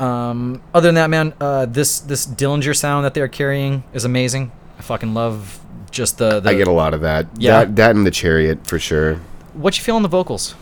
[0.00, 4.50] Um, other than that, man, uh, this this Dillinger sound that they're carrying is amazing.
[4.84, 5.60] Fucking love
[5.90, 6.40] just the.
[6.40, 7.26] the I get a lot of that.
[7.38, 7.60] Yeah.
[7.64, 9.16] That, that and the Chariot for sure.
[9.54, 10.54] What you feel on the vocals?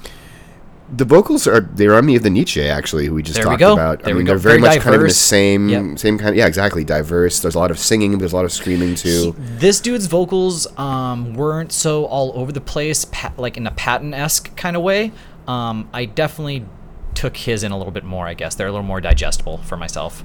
[0.94, 3.60] The vocals are they remind me of the Nietzsche actually, who we just There talked
[3.60, 3.72] go.
[3.72, 4.00] about.
[4.02, 5.98] There I we mean, they're very, Very much kind of in the same Yep.
[5.98, 6.36] same kind.
[6.36, 6.84] Yeah, exactly.
[6.84, 7.40] Diverse.
[7.40, 8.18] There's a lot of singing.
[8.18, 9.34] There's a lot of screaming too.
[9.38, 14.12] This dude's vocals um, weren't so all over the place, pa- like in a Patton
[14.12, 15.12] esque kind of way.
[15.48, 16.66] Um, I definitely
[17.14, 18.26] took his in a little bit more.
[18.26, 20.24] I guess they're a little more digestible for myself.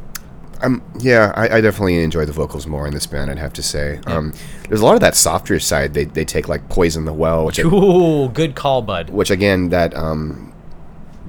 [0.64, 3.30] Um, yeah, I, I definitely enjoy the vocals more in this band.
[3.30, 4.00] I'd have to say.
[4.08, 4.34] Um,
[4.68, 5.94] there's a lot of that softer side.
[5.94, 9.10] They, they take like Poison the Well, which I- Ooh, good call, bud.
[9.12, 10.54] which again that um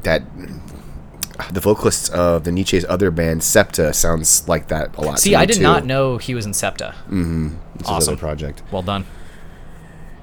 [0.04, 0.22] that
[1.52, 5.18] the vocalists of the Nietzsche's other band Septa sounds like that a lot.
[5.20, 5.62] See, I did too.
[5.62, 6.94] not know he was in Septa.
[7.10, 8.16] It's his Awesome.
[8.16, 8.62] project.
[8.72, 9.04] Well done.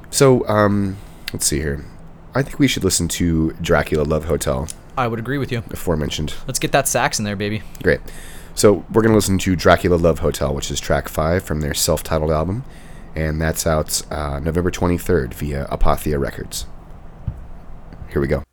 [0.10, 0.98] So um,
[1.34, 1.86] let's see here.
[2.34, 5.64] I think we should listen to Dracula Love Hotel, I would agree with you.
[5.72, 6.34] aforementioned.
[6.48, 7.62] Let's get that sax in there, baby.
[7.82, 8.02] Great.
[8.56, 12.32] So we're gonna listen to Dracula Love Hotel, which is track five from their self-titled
[12.32, 12.64] album,
[13.14, 16.66] and that's out uh, November 23rd via Apathia Records.
[18.10, 18.44] Here we go.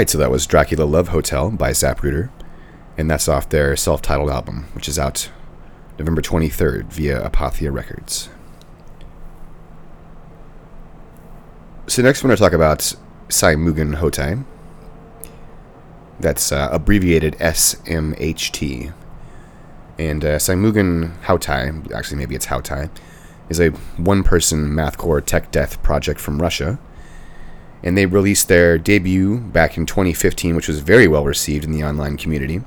[0.00, 2.30] Right, so that was Dracula Love Hotel by Zapruder,
[2.96, 5.30] and that's off their self-titled album, which is out
[5.98, 8.30] November 23rd via Apathia Records.
[11.86, 12.94] So next, we're going to talk about
[13.28, 14.42] Saimugan Hotai.
[16.18, 18.94] That's uh, abbreviated SMHT.
[19.98, 22.88] And uh, Saimugan Hautai, actually maybe it's Hautai,
[23.50, 26.78] is a one-person mathcore tech death project from Russia.
[27.82, 31.82] And they released their debut back in 2015, which was very well received in the
[31.82, 32.60] online community.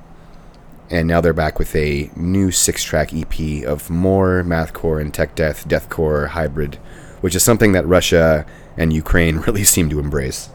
[0.90, 5.68] And now they're back with a new six-track EP of more mathcore and tech death,
[5.68, 6.76] deathcore hybrid,
[7.22, 8.46] which is something that Russia
[8.78, 10.50] and Ukraine really seem to embrace.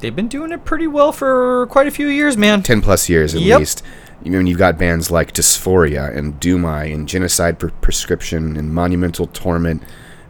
[0.00, 2.62] They've been doing it pretty well for quite a few years, man.
[2.62, 3.58] 10 plus years at Yep.
[3.60, 3.82] least.
[4.24, 9.82] I mean, you've got bands like Dysphoria and Dumai and Genocide Prescription and Monumental Torment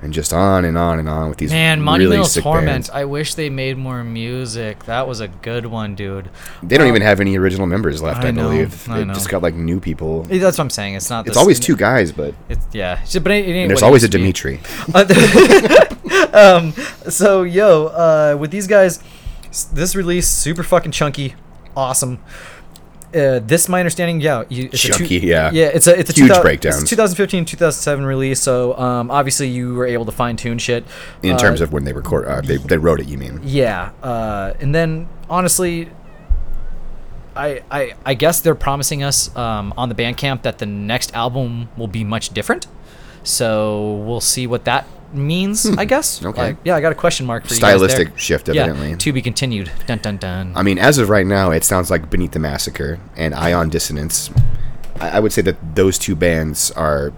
[0.02, 2.66] and just on and on and on with these Man, really Monumental sick Torment.
[2.66, 2.90] bands.
[2.90, 4.84] I wish they made more music.
[4.84, 6.28] That was a good one, dude.
[6.62, 8.88] They don't even have any original members left, I, I know, believe.
[8.88, 9.14] I They know.
[9.14, 10.22] just got like new people.
[10.24, 10.94] That's what I'm saying.
[10.94, 11.26] It's not.
[11.26, 12.94] It's always two guys, but It's yeah.
[13.02, 14.08] It's- But it, it and there's always a.
[14.08, 14.60] Dimitri.
[16.32, 16.72] um,
[17.08, 19.02] so yo, uh, with these guys,
[19.72, 21.34] this release super fucking chunky,
[21.76, 22.18] awesome.
[23.14, 25.50] Uh, this, my understanding, yeah, you, it's a Chunky, two, yeah.
[25.52, 26.82] yeah, it's a it's a Huge 2000 breakdowns.
[26.82, 30.84] It's 2015, 2007 release, so um, obviously you were able to fine tune shit
[31.22, 33.40] In Uh, terms of when they record, uh, they, they wrote it, you mean?
[33.44, 35.88] yeah, uh, and then honestly,
[37.36, 41.68] I, I I guess they're promising us um, on the Bandcamp that the next album
[41.76, 42.66] will be much different.
[43.22, 44.86] So we'll see what that
[45.16, 45.66] means.
[45.66, 46.20] I guess.
[46.20, 46.28] Hmm.
[46.28, 46.42] okay.
[46.42, 49.70] Like, yeah, I got a question mark for you Stylistic shift, Yeah, to be continued.
[49.86, 50.52] Dun dun dun.
[50.54, 54.30] I mean, as of right now, it sounds like Beneath the Massacre and Ion Dissonance.
[55.00, 57.12] I, I would say that those two bands are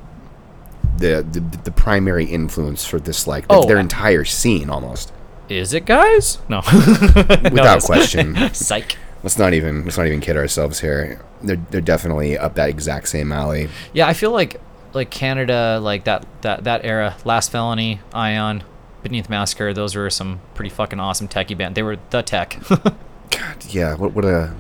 [0.97, 5.13] the the, the primary influence for this, like Oh, their uh, entire scene, almost.
[5.49, 6.39] Is it, guys?
[6.49, 6.59] No.
[6.75, 8.37] Without question.
[8.53, 8.97] Psych.
[9.23, 11.25] Let's not even let's not even kid ourselves here.
[11.43, 13.69] They're they're definitely up that exact same alley.
[13.93, 14.61] Yeah, I feel like
[14.93, 18.65] like Canada, like that that that era, Last Felony, Ion,
[19.03, 19.73] Beneath Massacre.
[19.73, 21.75] Those were some pretty fucking awesome techie band.
[21.75, 22.59] They were the tech.
[22.69, 24.55] God, yeah, what what a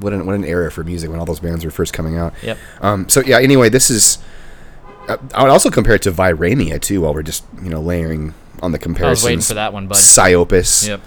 [0.00, 2.34] what an what an era for music when all those bands were first coming out.
[2.42, 2.58] Yep.
[2.80, 3.08] Um.
[3.08, 3.38] So yeah.
[3.38, 4.18] Anyway, this is.
[5.08, 8.34] Uh, I would also compare it to Virania too, while we're just you know layering
[8.62, 9.04] on the comparisons.
[9.04, 9.96] I was waiting for that one, bud.
[9.96, 10.88] Psyopus.
[10.88, 11.00] Yep.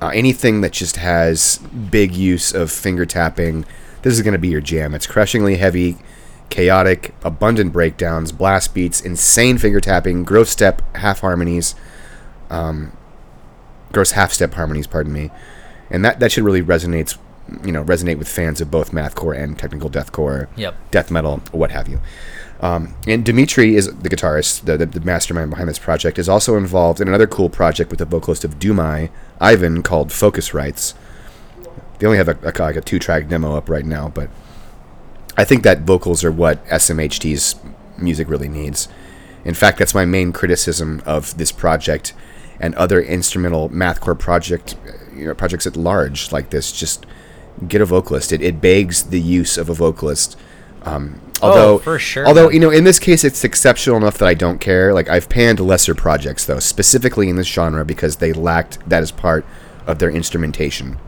[0.00, 1.58] Uh, anything that just has
[1.90, 3.66] big use of finger tapping,
[4.00, 4.94] this is going to be your jam.
[4.94, 5.98] It's crushingly heavy,
[6.50, 11.74] chaotic, abundant breakdowns, blast beats, insane finger tapping, gross step half harmonies,
[12.50, 12.92] um,
[13.92, 14.86] gross half step harmonies.
[14.86, 15.30] Pardon me,
[15.90, 17.16] and that that should really resonate,
[17.64, 20.74] you know, resonate with fans of both mathcore and technical deathcore, Yep.
[20.90, 22.00] death metal, what have you.
[22.62, 26.58] Um, and Dimitri is the guitarist, the, the, the mastermind behind this project, is also
[26.58, 29.08] involved in another cool project with the vocalist of Dumai,
[29.40, 30.92] Ivan, called Focus Rights.
[31.98, 34.28] They only have a, a, like a two track demo up right now, but
[35.40, 37.56] I think that vocals are what SMHT's
[37.96, 38.88] music really needs.
[39.42, 42.12] In fact, that's my main criticism of this project
[42.60, 44.76] and other instrumental mathcore project,
[45.14, 46.70] you know, projects at large like this.
[46.72, 47.06] Just
[47.66, 48.32] get a vocalist.
[48.32, 50.36] It, it begs the use of a vocalist.
[50.82, 54.28] Um, although, Oh, for sure, Although you know, in this case, it's exceptional enough that
[54.28, 54.92] I don't care.
[54.92, 59.10] Like I've panned lesser projects though, specifically in this genre because they lacked that as
[59.10, 59.46] part
[59.86, 60.98] of their instrumentation.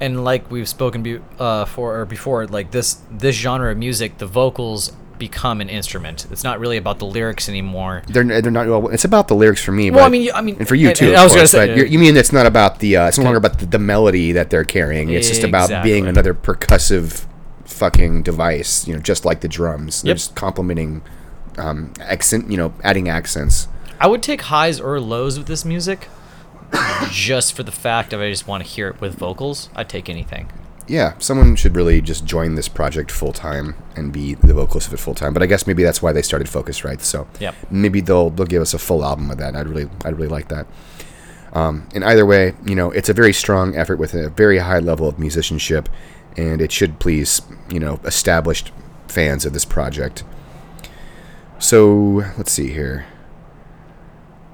[0.00, 4.18] And like we've spoken be, uh, for or before, like this this genre of music,
[4.18, 6.26] the vocals become an instrument.
[6.30, 8.02] It's not really about the lyrics anymore.
[8.08, 8.66] They're they're not.
[8.66, 9.90] Well, it's about the lyrics for me.
[9.90, 11.08] Well, but, I mean, I mean, and for you and- too.
[11.08, 12.96] and I was gonna course, say- but you're, mean it's not about the.
[12.96, 15.10] Uh, it's no longer about the, the melody that they're carrying.
[15.10, 17.26] It's just about being another percussive,
[17.66, 18.86] fucking device.
[18.88, 20.02] You know, just like the drums.
[20.02, 20.16] They're Yep.
[20.16, 21.02] just complementing,
[21.58, 22.50] um, accent.
[22.50, 23.68] You know, adding accents.
[24.00, 26.08] I would take highs or lows with this music,
[27.10, 29.68] just for the fact of I just want to hear it with vocals.
[29.74, 30.50] I'd take anything.
[30.86, 34.94] Yeah, someone should really just join this project full time and be the vocalist of
[34.94, 35.32] it full time.
[35.32, 37.00] But I guess maybe that's why they started Focus, right?
[37.00, 37.54] So Yep.
[37.70, 39.54] maybe they'll they'll give us a full album of that.
[39.54, 40.66] I'd really I'd really like that.
[41.52, 44.78] Um, and either way, you know, it's a very strong effort with a very high
[44.78, 45.88] level of musicianship,
[46.36, 47.42] and it should please
[47.72, 48.72] you know established
[49.06, 50.24] fans of this project.
[51.58, 53.06] So let's see here.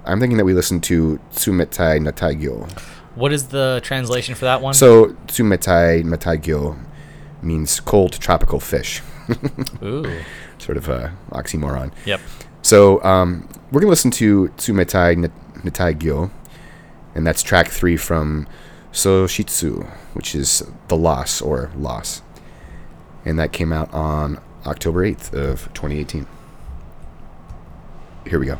[0.06, 2.70] I'm thinking that we listen to Tsumetai Nataigyo.
[3.16, 4.74] What is the translation for that one?
[4.74, 6.78] So Tsumetai Nataigyo
[7.42, 9.02] means cold tropical fish.
[9.82, 10.20] Ooh.
[10.58, 11.92] Sort of a oxymoron.
[12.04, 12.20] Yep.
[12.62, 16.30] So um, we're gonna listen to Tsumetai Nat- Nataigyo,
[17.14, 18.46] and that's track three from
[18.92, 22.22] Soshitsu, which is the loss or loss,
[23.24, 26.26] and that came out on October eighth of 2018.
[28.26, 28.58] Here we go.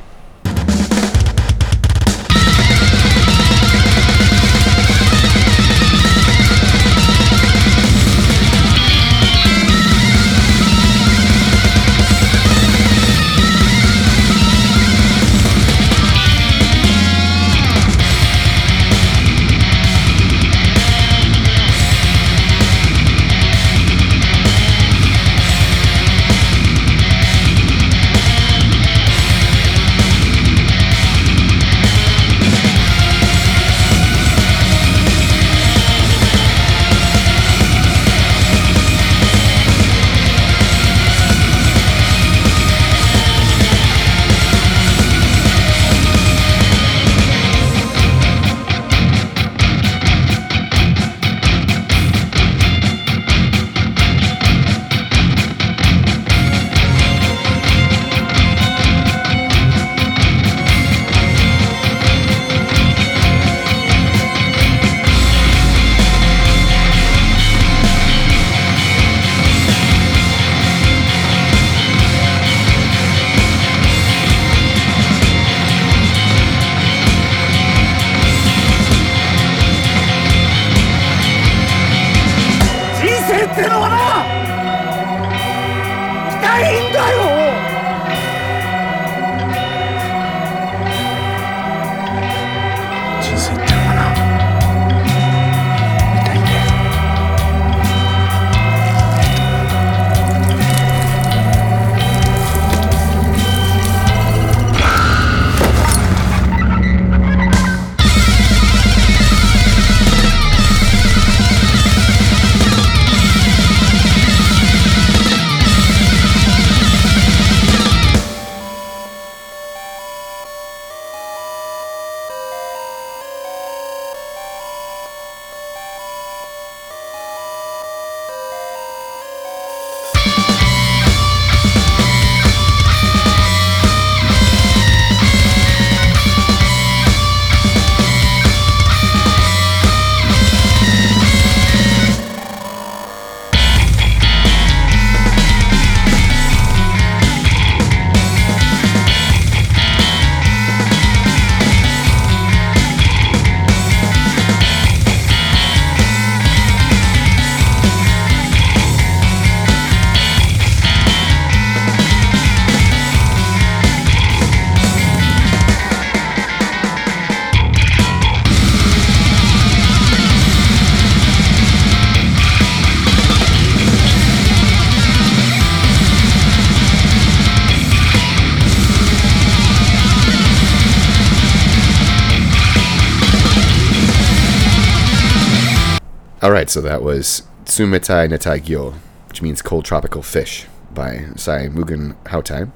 [186.47, 188.95] All right, so that was Tsumetai Netai Gyo,
[189.27, 192.71] which means cold tropical fish by Sai Mugen Hautai.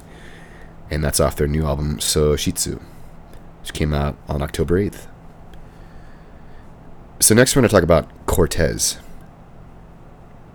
[0.91, 2.83] And that's off their new album Soshitsu,
[3.61, 5.07] which came out on October 8th.
[7.21, 8.99] So next we're going to talk about Cortez.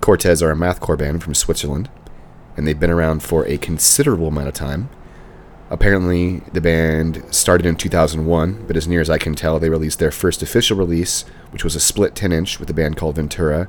[0.01, 1.89] Cortez are a mathcore band from Switzerland,
[2.57, 4.89] and they've been around for a considerable amount of time.
[5.75, 9.99] Apparently, the band started in 2001, but as near as I can tell, they released
[9.99, 13.67] their first official release, which was a split 10 inch with a band called Ventura,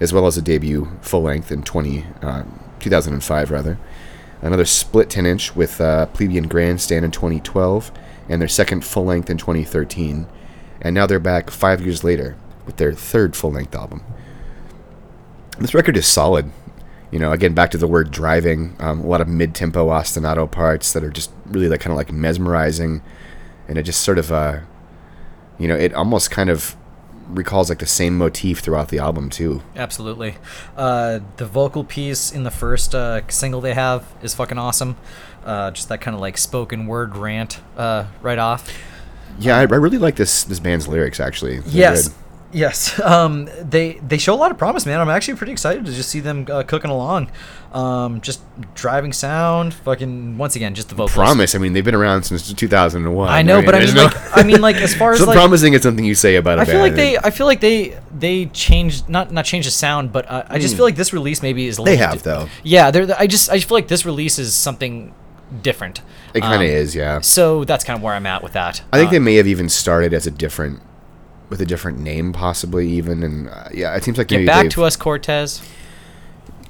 [0.00, 2.42] as well as a debut full length in 20, uh,
[2.80, 3.78] 2005, rather.
[4.42, 7.90] Another split 10 inch with uh, Plebeian Grandstand in 2012,
[8.28, 10.26] and their second full length in 2013.
[10.82, 12.36] And now they're back five years later
[12.66, 14.04] with their third full length album.
[15.58, 16.50] This record is solid.
[17.10, 18.76] You know, again, back to the word driving.
[18.78, 22.12] Um, a lot of mid-tempo ostinato parts that are just really like kind of like
[22.12, 23.02] mesmerizing,
[23.68, 24.60] and it just sort of, uh,
[25.58, 26.76] you know, it almost kind of
[27.28, 29.62] recalls like the same motif throughout the album too.
[29.76, 30.36] Absolutely.
[30.76, 34.96] Uh, the vocal piece in the first uh, single they have is fucking awesome.
[35.44, 38.76] Uh, just that kind of like spoken word rant uh, right off.
[39.38, 41.60] Yeah, I, I really like this this band's lyrics actually.
[41.60, 42.08] They're yes.
[42.08, 42.16] good.
[42.52, 42.98] Yes.
[43.00, 45.00] Um, they they show a lot of promise, man.
[45.00, 47.30] I'm actually pretty excited to just see them uh, cooking along.
[47.72, 48.40] Um, just
[48.74, 51.12] driving sound, fucking once again, just the vocals.
[51.14, 51.54] Promise.
[51.54, 53.28] I mean, they've been around since 2001.
[53.28, 55.36] I know, but I mean, no- like, I mean, like as far as so like,
[55.36, 57.96] promising is something you say about a I feel like they, I feel like they,
[58.12, 61.42] they changed, not not changed the sound, but uh, I just feel like this release
[61.42, 61.78] maybe is.
[61.78, 61.82] a.
[61.82, 62.48] They have, though.
[62.64, 63.14] Yeah, they're.
[63.16, 65.14] I just, I feel like this release is something
[65.62, 66.00] different.
[66.34, 67.20] It kind of Um, is, yeah.
[67.20, 68.82] So that's kind of where I'm at with that.
[68.92, 70.80] I think Uh, they may have even started as a different,
[71.50, 74.84] with a different name, possibly even, and uh, yeah, it seems like get back to
[74.84, 75.60] us, Cortez.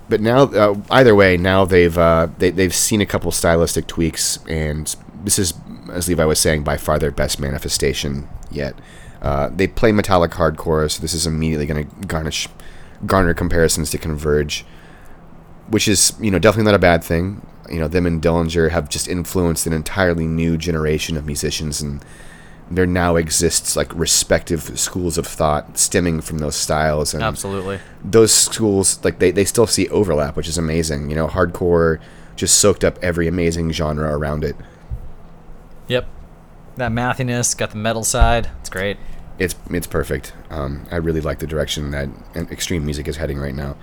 [0.08, 4.40] But now, uh, either way, now they've uh, they, they've seen a couple stylistic tweaks,
[4.48, 5.54] and this is,
[5.92, 8.74] as Levi was saying, by far their best manifestation yet.
[9.22, 12.48] Uh, they play metallic hardcore, so this is immediately going to garnish
[13.06, 14.64] garner comparisons to Converge,
[15.68, 17.46] which is you know definitely not a bad thing.
[17.70, 22.02] You know, them and Dillinger have just influenced an entirely new generation of musicians, and
[22.70, 27.12] there now exists like respective schools of thought stemming from those styles.
[27.14, 27.80] And Absolutely.
[28.04, 31.98] those schools like they, they still see overlap which is amazing you know hardcore
[32.36, 34.56] just soaked up every amazing genre around it
[35.88, 36.06] Yep.
[36.76, 38.48] That mathiness got the metal side.
[38.60, 38.96] It's great.
[39.38, 42.08] it's it's perfect um, i really like the direction that
[42.52, 43.74] extreme music is heading right now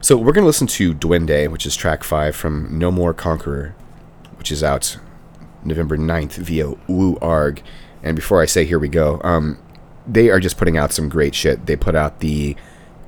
[0.00, 3.74] so we're going to listen to duende which is track 5 from no more conqueror
[4.38, 4.98] which is out
[5.64, 7.62] november 9th via woo arg
[8.06, 9.58] and before i say here we go um,
[10.06, 12.56] they are just putting out some great shit they put out the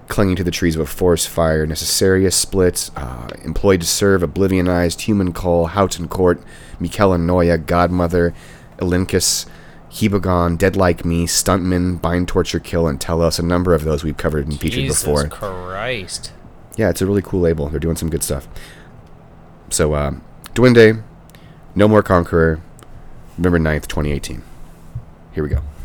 [0.09, 5.03] clinging to the trees of a forest fire, Necessarius split, uh, employed to serve, oblivionized,
[5.03, 6.43] human call, Houghton Court,
[6.81, 8.35] Michaela Noya, Godmother,
[8.79, 9.47] Elincus,
[9.91, 13.39] Hebagon, Dead Like Me, Stuntman, Bind, Torture, Kill, and Tell Us.
[13.39, 15.29] A number of those we've covered and featured Jesus before.
[15.29, 16.33] Christ.
[16.77, 17.69] Yeah, it's a really cool label.
[17.69, 18.49] They're doing some good stuff.
[19.71, 20.13] So, uh,
[20.55, 21.03] Duende,
[21.75, 22.61] No More Conqueror,
[23.37, 24.43] November 9th, 2018.
[25.39, 25.78] Here we go.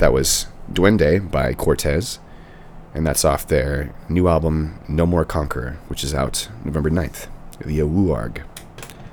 [0.00, 2.18] That was Duende by Cortez.
[2.92, 7.28] And that's off their new album, No More Conqueror, which is out November 9th.
[7.64, 8.42] The Wooarg.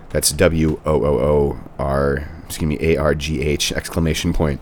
[0.10, 4.62] That's W O O O R, excuse me, A R G H, exclamation point.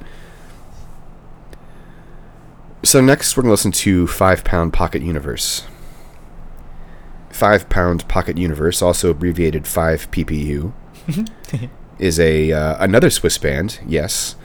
[2.84, 5.66] So next, we're going to listen to Five Pound Pocket Universe.
[7.30, 10.74] Five Pound Pocket Universe, also abbreviated 5 PPU,
[12.00, 14.36] is a uh, another Swiss band, yes.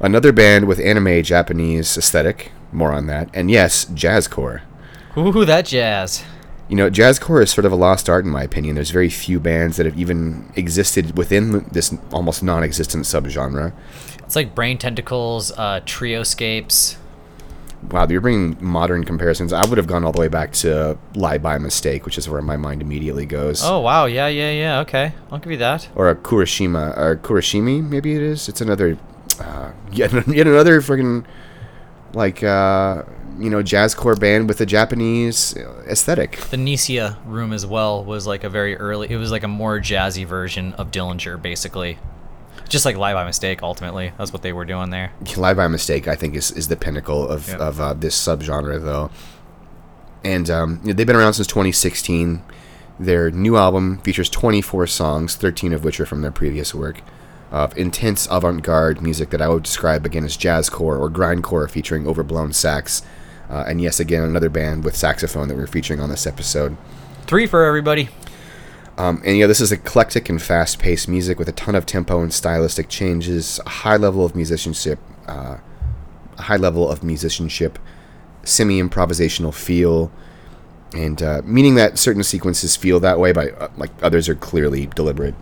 [0.00, 3.28] Another band with anime Japanese aesthetic, more on that.
[3.34, 4.62] And yes, jazzcore.
[5.16, 6.24] Ooh, that jazz.
[6.68, 8.76] You know, jazzcore is sort of a lost art in my opinion.
[8.76, 13.72] There's very few bands that have even existed within this almost non-existent subgenre.
[14.20, 16.96] It's like Brain Tentacles, uh, Trioscapes.
[17.90, 19.52] Wow, you're bringing modern comparisons.
[19.52, 22.42] I would have gone all the way back to Lie by Mistake, which is where
[22.42, 23.62] my mind immediately goes.
[23.64, 24.80] Oh wow, yeah, yeah, yeah.
[24.80, 25.88] Okay, I'll give you that.
[25.94, 28.48] Or a Kurashima, or Kurashimi, maybe it is.
[28.48, 28.98] It's another,
[29.38, 31.24] uh, yet, yet another friggin'
[32.14, 33.02] like uh,
[33.38, 35.54] you know jazzcore band with a Japanese
[35.86, 36.36] aesthetic.
[36.50, 39.10] The Nisia Room as well was like a very early.
[39.10, 41.98] It was like a more jazzy version of Dillinger, basically.
[42.68, 44.12] Just like Lie by Mistake, ultimately.
[44.16, 45.12] That's what they were doing there.
[45.36, 47.56] Lie by Mistake, I think, is, is the pinnacle of, Yeah.
[47.56, 49.10] of uh, this subgenre, though.
[50.22, 52.42] And um, they've been around since 2016.
[53.00, 57.00] Their new album features 24 songs, 13 of which are from their previous work,
[57.50, 62.06] of intense avant garde music that I would describe again as jazzcore or grindcore featuring
[62.06, 63.02] overblown sax.
[63.48, 66.76] Uh, and yes, again, another band with saxophone that we're featuring on this episode.
[67.26, 68.08] Three for everybody.
[68.96, 72.32] Um, and yeah, this is eclectic and fast-paced music with a ton of tempo and
[72.32, 75.56] stylistic changes, a high level of musicianship, uh,
[76.36, 77.78] a high level of musicianship,
[78.44, 80.12] semi-improvisational feel,
[80.92, 84.86] and uh, meaning that certain sequences feel that way, but uh, like others are clearly
[84.86, 85.34] deliberate.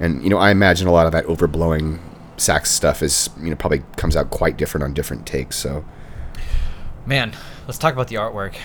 [0.00, 1.98] And you know, I imagine a lot of that overblowing
[2.36, 5.56] sax stuff is you know probably comes out quite different on different takes.
[5.56, 5.84] So
[7.08, 7.32] Man,
[7.66, 8.56] let's talk about the artwork.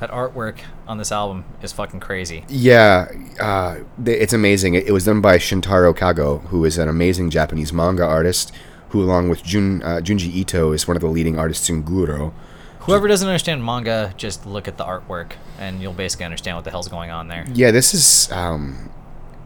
[0.00, 2.44] That artwork on this album is fucking crazy.
[2.46, 3.08] Yeah,
[3.40, 4.74] uh, it's amazing.
[4.74, 8.52] It, was done by Shintaro Kago, who is an amazing Japanese manga artist,
[8.90, 12.34] who, along with Jun, uh, Junji Ito, is one of the leading artists in Guro.
[12.80, 16.70] Whoever doesn't understand manga, just look at the artwork, and you'll basically understand what the
[16.70, 17.46] hell's going on there.
[17.54, 18.90] Yeah, this is um,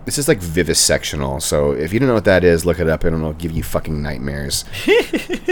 [0.05, 1.41] this is like vivisectional.
[1.41, 3.05] So if you don't know what that is, look it up.
[3.05, 4.65] And it'll give you fucking nightmares.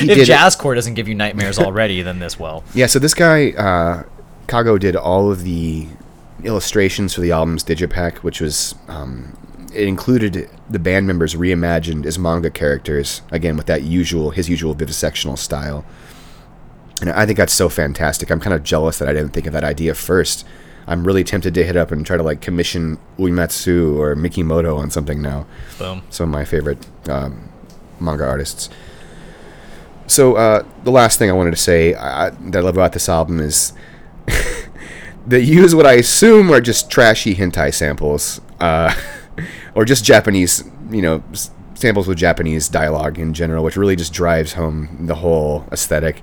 [0.00, 2.64] If did- jazzcore doesn't give you nightmares already, then this will.
[2.74, 4.02] Yeah, so this guy, uh,
[4.48, 5.86] Kago, did all of the
[6.42, 8.74] illustrations for the album's Digipak, which was.
[8.88, 9.36] Um,
[9.72, 14.72] it included the band members reimagined as manga characters, again, with that usual, his usual
[14.74, 15.84] vivisectional style.
[17.00, 18.30] And I think that's so fantastic.
[18.30, 20.46] I'm kind of jealous that I didn't think of that idea first.
[20.86, 24.90] I'm really tempted to hit up and try to like commission Uematsu or Mikimoto on
[24.90, 25.46] something now
[25.78, 26.02] Boom.
[26.10, 27.48] some of my favorite um,
[28.00, 28.68] manga artists.
[30.06, 33.08] So uh, the last thing I wanted to say I, that I love about this
[33.08, 33.72] album is
[35.26, 38.94] they use what I assume are just trashy hentai samples, uh,
[39.74, 41.22] or just Japanese, you know,
[41.74, 46.22] samples with Japanese dialogue in general, which really just drives home the whole aesthetic.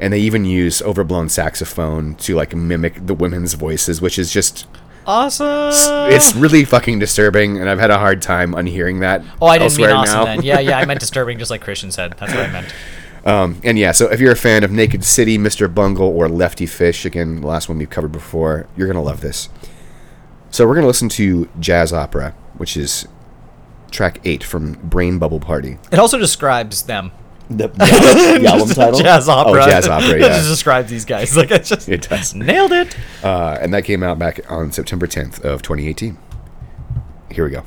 [0.00, 4.66] And they even use overblown saxophone to like mimic the women's voices, which is just
[5.06, 5.70] Awesome.
[6.10, 9.22] it's really fucking disturbing, and I've had a hard time unhearing that.
[9.40, 10.24] Oh, I didn't mean awesome now.
[10.24, 10.42] then.
[10.42, 12.14] Yeah, yeah, I meant disturbing, just like Christian said.
[12.18, 12.74] That's what I meant.
[13.26, 15.74] Um, and yeah, so if you're a fan of Naked City, Mr.
[15.74, 19.48] Bungle, or Lefty Fish, again, the last one we've covered before, you're gonna love this.
[20.50, 23.08] So we're gonna listen to Jazz Opera, which is
[23.90, 25.78] track eight from Brain Bubble Party.
[25.90, 27.12] It also describes them.
[27.56, 27.68] The,
[28.40, 28.98] the album title?
[29.00, 29.62] Jazz opera.
[29.62, 31.36] Oh, Jazz Opera, it just describes these guys.
[31.44, 32.34] Like I just It does.
[32.34, 32.96] nailed it.
[33.22, 36.16] Uh, and that came out back on September 10th of 2018.
[37.30, 37.64] Here we go.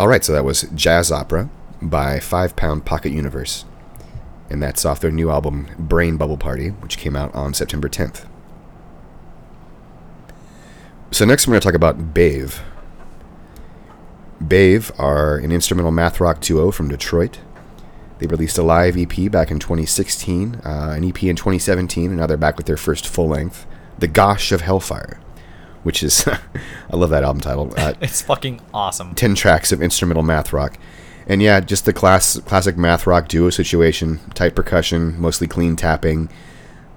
[0.00, 1.50] All right, so that was Jazz Opera
[1.82, 3.66] by Five Pound Pocket Universe.
[4.48, 8.26] And that's off their new album, Brain Bubble Party, which came out on September 10th.
[11.10, 12.62] So, next we're going to talk about Bave.
[14.48, 17.38] Bave are an instrumental math rock duo from Detroit.
[18.20, 22.26] They released a live EP back in 2016, uh, an EP in 2017, and now
[22.26, 23.66] they're back with their first full length,
[23.98, 25.20] The Gosh of Hellfire,
[25.82, 26.26] which is,
[26.90, 27.72] I love that album title.
[27.76, 29.14] Uh, It's fucking awesome.
[29.14, 30.78] 10 tracks of instrumental math rock.
[31.26, 36.28] And yeah, just the class, classic math rock duo situation, tight percussion, mostly clean tapping.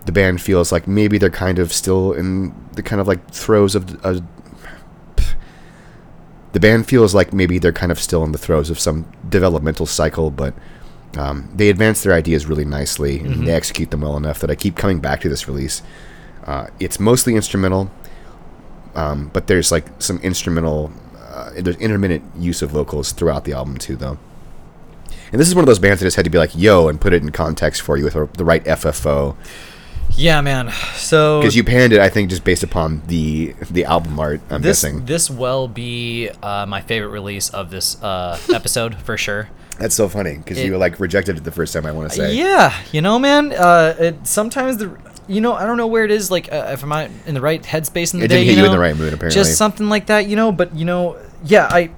[0.05, 3.75] The band feels like maybe they're kind of still in the kind of like throes
[3.75, 4.23] of a.
[6.53, 9.85] The band feels like maybe they're kind of still in the throes of some developmental
[9.87, 10.53] cycle, but
[11.17, 14.55] um, they advance their ideas really nicely and they execute them well enough that I
[14.55, 15.81] keep coming back to this release.
[16.45, 17.89] Uh, it's mostly instrumental,
[18.95, 23.77] um, but there's like some instrumental, uh, there's intermittent use of vocals throughout the album
[23.77, 24.17] too, though.
[25.31, 27.01] And this is one of those bands that just had to be like, yo, and
[27.01, 29.35] put it in context for you with a, the right FFO.
[30.15, 30.71] Yeah, man.
[30.93, 34.41] So Because you panned it, I think, just based upon the the album art.
[34.51, 39.17] I'm this guessing this will be uh, my favorite release of this uh, episode for
[39.17, 39.49] sure.
[39.79, 41.85] that's so funny because you like rejected it the first time.
[41.85, 43.53] I want to say, Yeah, you know, man.
[43.53, 44.95] Uh, it, sometimes the,
[45.27, 46.29] you know, I don't know where it is.
[46.31, 48.55] Like, uh, if I'm not in the right headspace in the It day, didn't hit
[48.55, 49.35] you, you in the right mood, apparently.
[49.39, 50.51] Just something like that, you know.
[50.51, 51.91] But you know, yeah, I.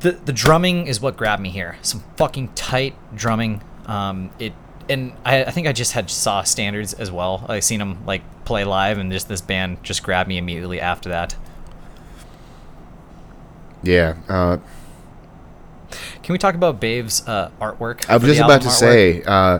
[0.00, 1.76] The the drumming is what grabbed me here.
[1.82, 3.62] Some fucking tight drumming.
[3.86, 4.52] Um, it
[4.88, 7.44] and I, I think I just had saw standards as well.
[7.48, 11.08] I seen them like play live, and just this band just grabbed me immediately after
[11.10, 11.36] that.
[13.82, 14.16] yeah.
[14.28, 14.58] Uh,
[16.22, 18.08] Can we talk about Bave's uh, artwork?
[18.08, 18.72] I was just about to artwork?
[18.72, 19.22] say.
[19.22, 19.58] Uh,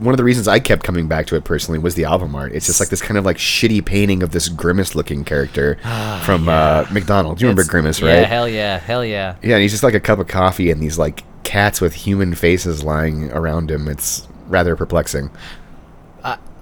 [0.00, 2.52] one of the reasons I kept coming back to it personally was the album art.
[2.52, 5.76] It's just like this kind of like shitty painting of this grimace-looking character
[6.24, 7.40] from uh, McDonald's.
[7.42, 8.20] You remember Ah, It's- Grimace, right?
[8.20, 9.36] Yeah, hell yeah, hell yeah.
[9.42, 12.34] Yeah, and he's just like a cup of coffee and these like cats with human
[12.34, 13.88] faces lying around him.
[13.88, 15.30] It's rather perplexing.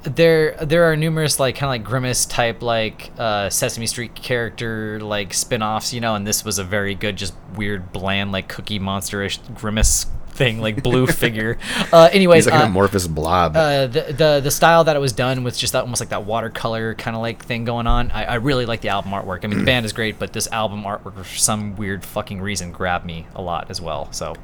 [0.04, 5.00] there there are numerous like kind of like grimace type like uh, Sesame Street character
[5.00, 8.78] like spin-offs, you know, and this was a very good just weird bland like cookie
[8.78, 10.06] monsterish grimace
[10.36, 11.58] thing like blue figure.
[11.92, 13.56] Uh, anyways, He's like uh, an amorphous blob.
[13.56, 16.24] uh, the, the the style that it was done with just that almost like that
[16.24, 18.10] watercolor kind of like thing going on.
[18.10, 19.44] I, I really like the album artwork.
[19.44, 22.72] I mean, the band is great, but this album artwork for some weird fucking reason
[22.72, 24.12] grabbed me a lot as well.
[24.12, 24.34] So,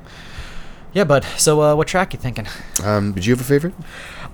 [0.93, 1.25] yeah, bud.
[1.37, 2.47] So, uh, what track you thinking?
[2.85, 3.75] um, did you have a favorite?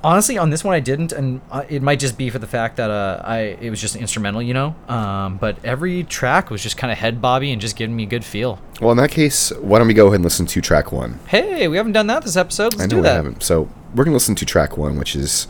[0.05, 2.77] Honestly, on this one I didn't, and uh, it might just be for the fact
[2.77, 4.77] that uh, I it was just instrumental, you know.
[4.89, 8.07] Um, but every track was just kind of head bobby and just giving me a
[8.07, 8.61] good feel.
[8.81, 11.19] Well, in that case, why don't we go ahead and listen to track one?
[11.27, 12.75] Hey, we haven't done that this episode.
[12.75, 13.15] Let's I know do we that.
[13.17, 13.43] haven't.
[13.43, 15.49] So we're gonna listen to track one, which is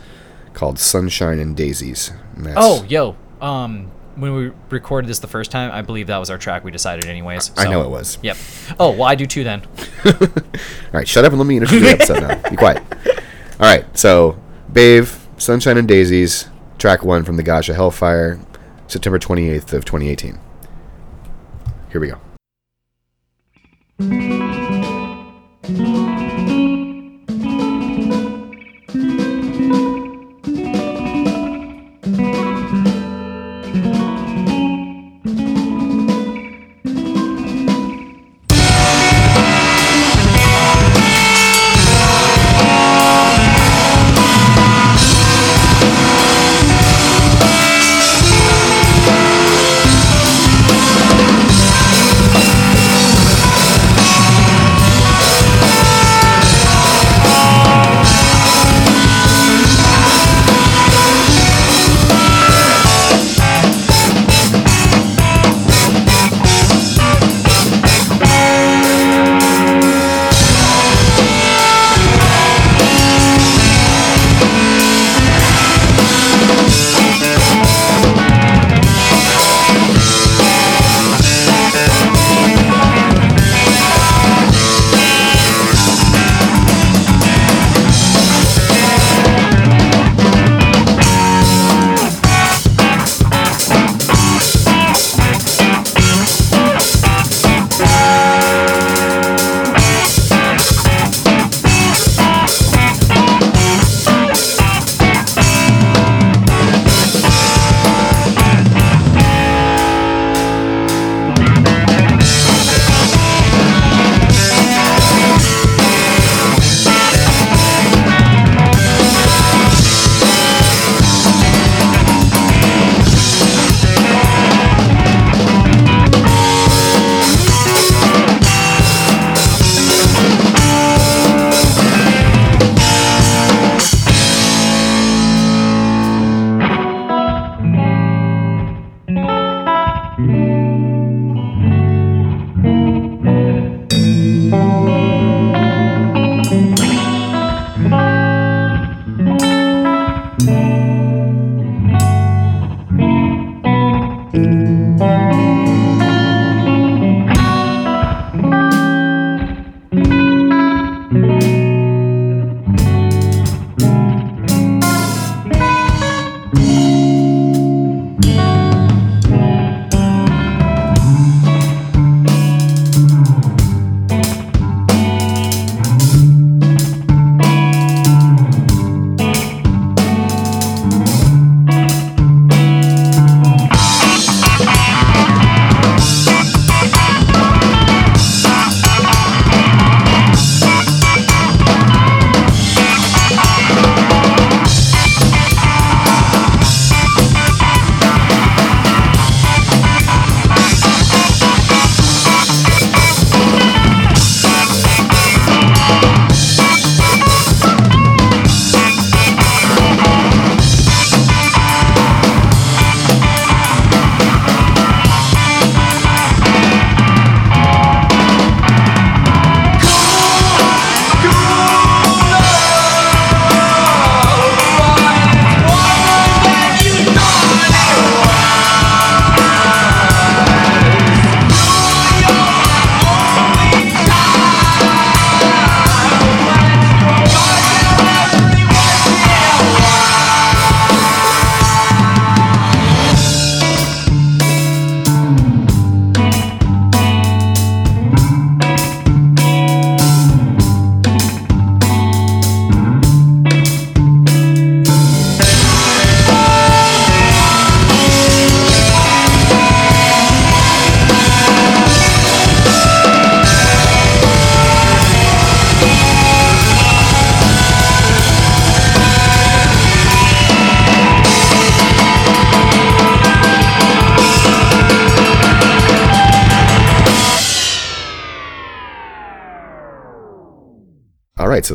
[0.54, 3.16] called "Sunshine and Daisies." And Oh, yo.
[3.42, 6.70] Um, when we recorded this the first time, I believe that was our track we
[6.72, 7.52] decided, anyways.
[7.56, 8.18] I know it was.
[8.22, 8.36] Yep.
[8.80, 9.62] Oh, well, I do too then.
[10.04, 10.12] All
[10.92, 12.50] right, shut up and let me introduce the episode now.
[12.50, 12.82] Be quiet.
[13.60, 14.38] All right, so
[14.72, 16.48] Bave, Sunshine and Daisies,
[16.78, 18.38] track one from the Gosh of Hellfire,
[18.86, 20.38] September 28th of 2018.
[21.90, 22.12] Here we
[23.98, 24.37] go.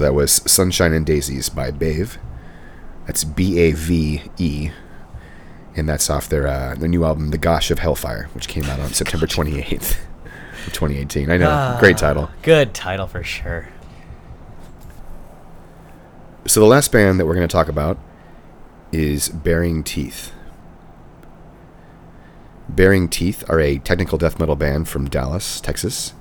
[0.03, 2.17] That was Sunshine and Daisies by Bave.
[3.07, 4.69] That's B A V E,
[5.77, 8.81] and that's off their uh, their new album, The Gosh of Hellfire, which came out
[8.81, 9.97] on September 28th,
[10.67, 11.31] of 2018.
[11.31, 12.30] I know, great title.
[12.41, 13.69] Good title for sure.
[16.47, 17.97] So the last band that we're going to talk about
[18.91, 20.34] is Baring Teeth.
[22.67, 26.13] Baring Teeth are a technical death metal band from Dallas, Texas.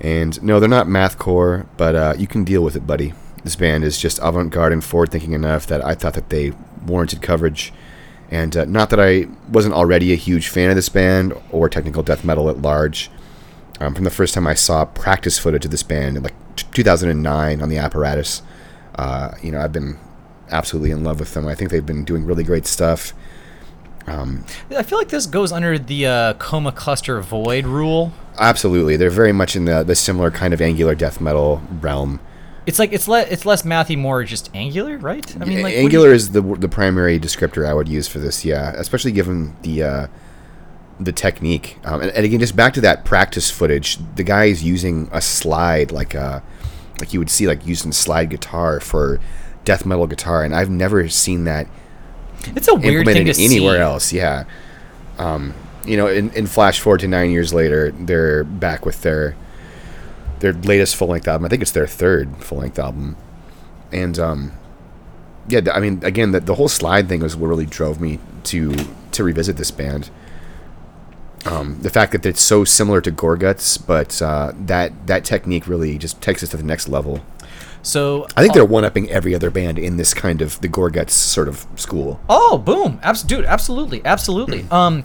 [0.00, 3.14] And no, they're not mathcore, but uh, you can deal with it, buddy.
[3.44, 6.52] This band is just avant-garde and forward-thinking enough that I thought that they
[6.86, 7.72] warranted coverage.
[8.30, 12.02] And uh, not that I wasn't already a huge fan of this band or technical
[12.02, 13.10] death metal at large.
[13.80, 16.66] Um, from the first time I saw practice footage of this band in like t-
[16.72, 18.42] 2009 on the apparatus,
[18.96, 19.98] uh, you know, I've been
[20.50, 21.46] absolutely in love with them.
[21.46, 23.12] I think they've been doing really great stuff.
[24.08, 28.12] I feel like this goes under the uh, coma cluster void rule.
[28.38, 32.20] Absolutely, they're very much in the, the similar kind of angular death metal realm.
[32.66, 35.34] It's like it's le- it's less mathy, more just angular, right?
[35.40, 38.44] I mean, like angular you- is the the primary descriptor I would use for this.
[38.44, 40.06] Yeah, especially given the uh,
[41.00, 41.78] the technique.
[41.84, 43.98] Um, and, and again, just back to that practice footage.
[44.16, 46.40] The guy is using a slide like uh
[47.00, 49.18] like you would see like using slide guitar for
[49.64, 51.66] death metal guitar, and I've never seen that
[52.56, 53.82] it's a weird thing to anywhere see.
[53.82, 54.12] else.
[54.12, 54.44] Yeah.
[55.18, 55.54] Um,
[55.84, 59.34] you know, in, in flash forward to nine years later, they're back with their
[60.40, 61.46] their latest full length album.
[61.46, 63.16] I think it's their third full length album,
[63.90, 64.52] and um,
[65.48, 68.74] yeah, I mean, again, the, the whole slide thing was what really drove me to
[69.12, 70.10] to revisit this band.
[71.46, 75.96] Um, the fact that it's so similar to Gorguts, but uh, that that technique really
[75.96, 77.20] just takes us to the next level.
[77.82, 81.10] So I think they're one upping every other band in this kind of the Gorguts
[81.10, 82.20] sort of school.
[82.28, 82.98] Oh, boom!
[83.02, 84.66] Abs- dude, absolutely, absolutely.
[84.70, 85.04] um,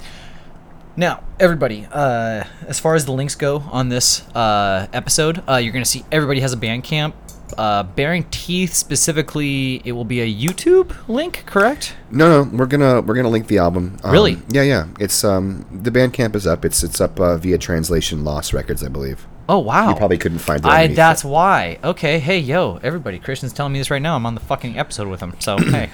[0.96, 5.74] now everybody, uh, as far as the links go on this uh, episode, uh, you're
[5.74, 7.14] gonna see everybody has a Bandcamp.
[7.58, 11.96] Uh, Baring Teeth specifically, it will be a YouTube link, correct?
[12.10, 13.98] No, no, we're gonna we're gonna link the album.
[14.04, 14.40] Um, Really?
[14.50, 14.88] Yeah, yeah.
[15.00, 16.66] It's um the Bandcamp is up.
[16.66, 19.28] It's it's up uh, via Translation Loss Records, I believe.
[19.48, 19.90] Oh wow!
[19.90, 20.66] You probably couldn't find it.
[20.66, 20.88] I.
[20.88, 21.28] That's it.
[21.28, 21.78] why.
[21.84, 22.20] Okay.
[22.20, 23.20] Hey, yo, everybody.
[23.20, 24.16] Christian's telling me this right now.
[24.16, 25.36] I'm on the fucking episode with him.
[25.40, 25.90] So hey,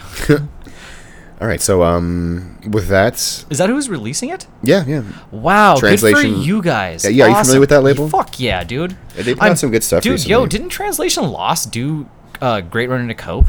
[1.41, 1.59] all right.
[1.59, 4.45] So um with that, is that who's releasing it?
[4.61, 5.03] yeah, yeah.
[5.31, 7.03] Wow, good Translation- for you guys.
[7.03, 8.07] Yeah, yeah, are you familiar with that label?
[8.07, 8.95] Fuck yeah, dude.
[9.15, 12.07] Yeah, they put out some good stuff Dude, yo, didn't Translation Loss do
[12.41, 13.47] uh, Great Run into Cope?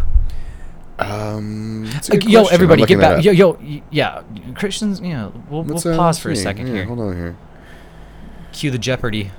[0.99, 1.89] Um,
[2.23, 2.45] yo.
[2.47, 3.25] Everybody, get back.
[3.25, 3.59] Yo, yo,
[3.91, 4.23] yeah,
[4.55, 5.01] Christians.
[5.01, 6.85] You know, we'll, we'll uh, pause for a second Yeah, here.
[6.85, 7.37] Hold on here.
[8.53, 9.31] Cue the Jeopardy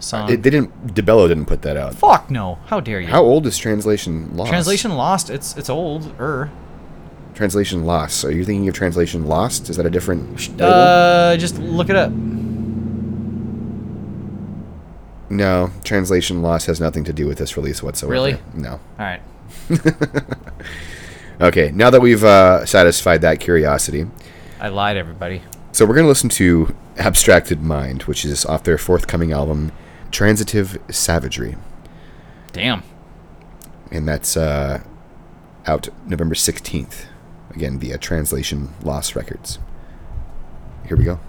[0.00, 0.30] song.
[0.30, 0.94] It, they didn't.
[0.94, 1.94] DeBello didn't put that out.
[1.94, 2.58] Fuck no!
[2.66, 3.08] How dare you?
[3.08, 4.48] How old is Translation Loss?
[4.48, 5.30] Translation Loss.
[5.30, 6.14] It's it's old.
[6.20, 6.50] Er.
[7.34, 8.24] Translation Loss.
[8.24, 9.70] Are you thinking of Translation Loss?
[9.70, 10.64] Is that a different label?
[10.64, 12.10] Uh, just look it up.
[15.30, 18.12] no, Translation Loss has nothing to do with this release whatsoever.
[18.12, 18.38] Really?
[18.52, 18.72] No.
[18.72, 19.20] All right.
[21.40, 24.06] Okay, now that we've uh, satisfied that curiosity,
[24.60, 25.40] I lied, everybody.
[25.72, 29.72] so we're going to listen to Abstracted Mind, which is off their forthcoming album,
[30.10, 31.56] Transitive Savagery.
[32.52, 32.82] Damn.
[33.90, 34.82] And that's uh,
[35.66, 37.06] out November 16th,
[37.50, 39.58] again via Translation Loss Records.
[40.86, 41.20] Here we go.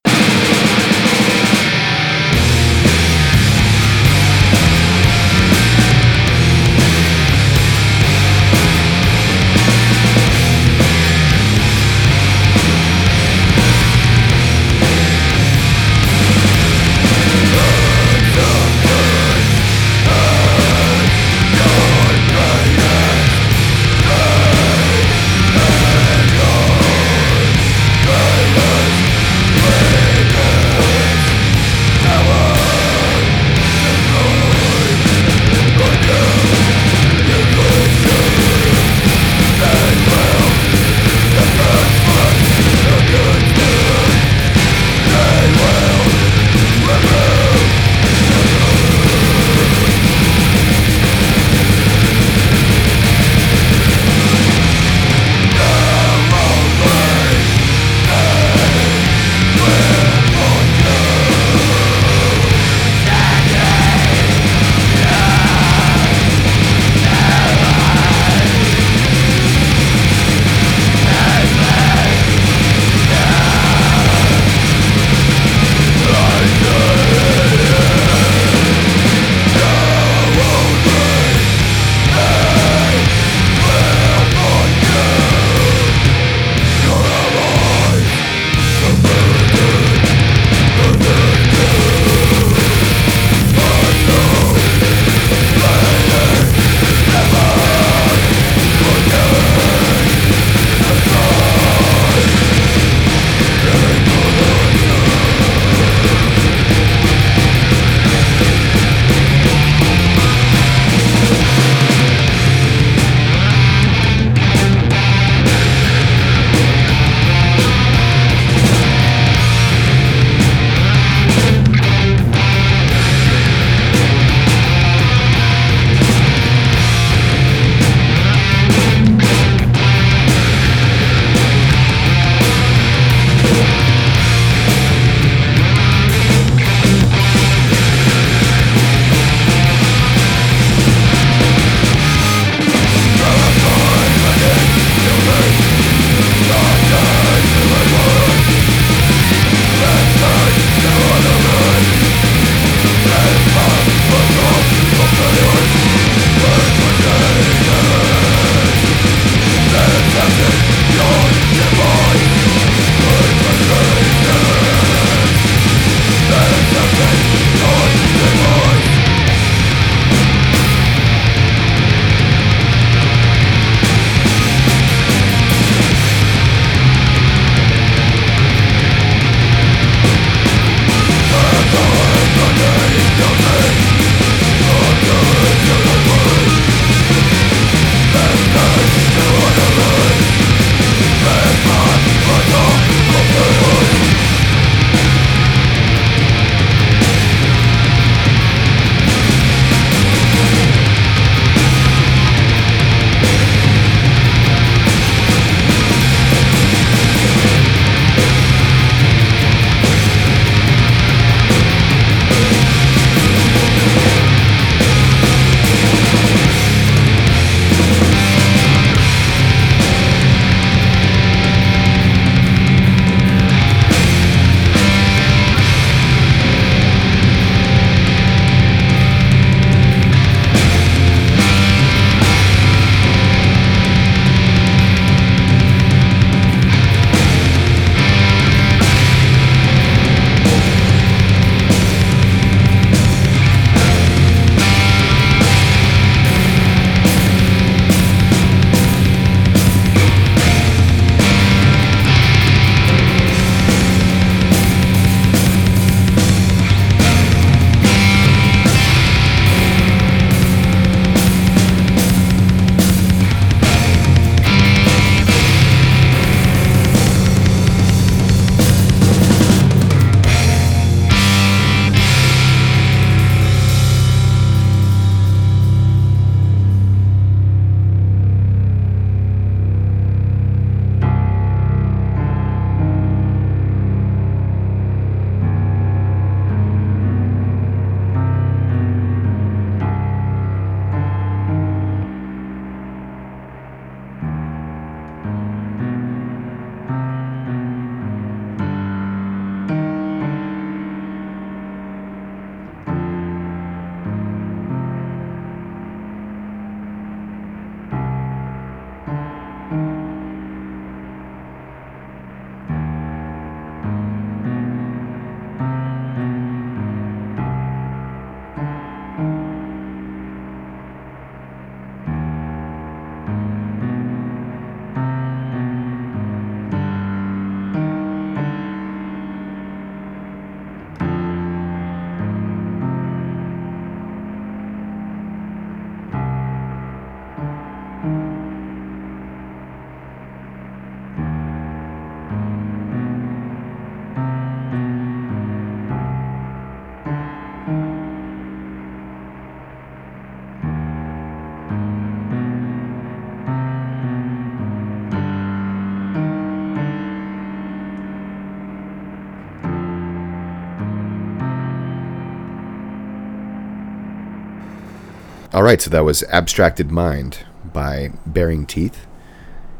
[365.54, 367.40] All right, so that was Abstracted Mind
[367.74, 369.06] by Baring Teeth,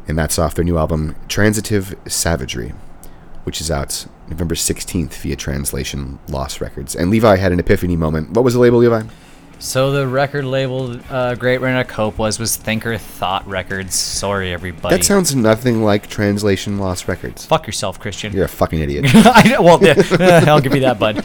[0.06, 2.74] and that's off their new album Transitive Savagery,
[3.44, 6.94] which is out November 16th via Translation Loss Records.
[6.94, 8.32] And Levi had an epiphany moment.
[8.32, 9.04] What was the label, Levi?
[9.62, 13.94] So the record label uh, Great Rent Cope was was Thinker Thought Records.
[13.94, 14.96] Sorry, everybody.
[14.96, 17.46] That sounds nothing like Translation Loss Records.
[17.46, 18.32] Fuck yourself, Christian.
[18.32, 19.04] You're a fucking idiot.
[19.14, 19.94] I well, yeah,
[20.48, 21.24] I'll give you that, bud.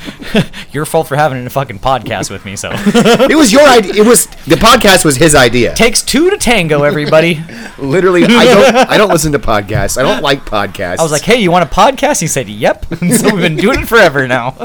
[0.72, 2.56] Your fault for having a fucking podcast with me.
[2.56, 3.94] So it was your idea.
[4.04, 5.74] It was the podcast was his idea.
[5.74, 7.42] takes two to tango, everybody.
[7.78, 8.76] Literally, I don't.
[8.76, 9.98] I don't listen to podcasts.
[9.98, 11.00] I don't like podcasts.
[11.00, 13.56] I was like, "Hey, you want a podcast?" He said, "Yep." And so we've been
[13.56, 14.56] doing it forever now.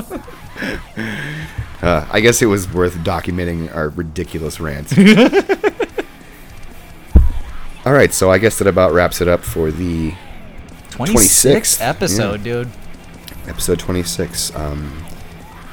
[1.82, 4.92] Uh, I guess it was worth documenting our ridiculous rants.
[7.84, 10.12] All right, so I guess that about wraps it up for the
[10.90, 12.70] 26th 26th, episode, dude.
[13.48, 14.54] episode 26.
[14.54, 15.04] Um,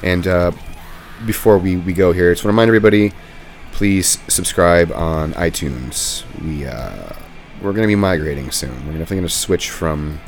[0.02, 0.52] and uh,
[1.26, 3.12] before we, we go here, I just want to remind everybody,
[3.72, 6.24] please subscribe on iTunes.
[6.42, 7.12] We uh,
[7.62, 8.74] we're going to be migrating soon.
[8.86, 10.20] We're definitely going to switch from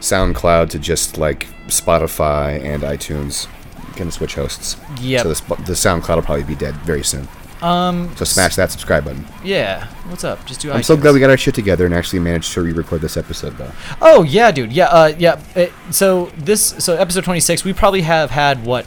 [0.00, 3.48] SoundCloud to just like Spotify and iTunes.
[3.96, 4.76] Going to switch hosts.
[5.00, 5.22] Yeah.
[5.22, 7.26] So the, the SoundCloud will probably be dead very soon.
[7.62, 8.14] Um.
[8.16, 9.24] So smash that subscribe button.
[9.42, 9.86] Yeah.
[10.08, 10.44] What's up?
[10.46, 10.70] Just do.
[10.70, 13.56] I'm so glad we got our shit together and actually managed to re-record this episode
[13.58, 13.72] though.
[14.00, 14.72] Oh yeah, dude.
[14.72, 14.86] Yeah.
[14.86, 15.12] Uh.
[15.18, 15.40] Yeah.
[15.56, 16.74] It, so this.
[16.84, 17.64] So episode 26.
[17.64, 18.86] We probably have had what.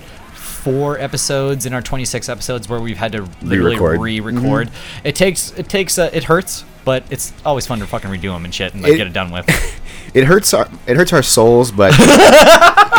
[0.62, 4.00] Four episodes in our 26 episodes where we've had to literally Re-record.
[4.00, 4.70] re-record.
[5.04, 8.46] It takes it takes uh, it hurts, but it's always fun to fucking redo them
[8.46, 9.48] and shit and like It- get it done with.
[10.14, 11.94] It hurts our it hurts our souls, but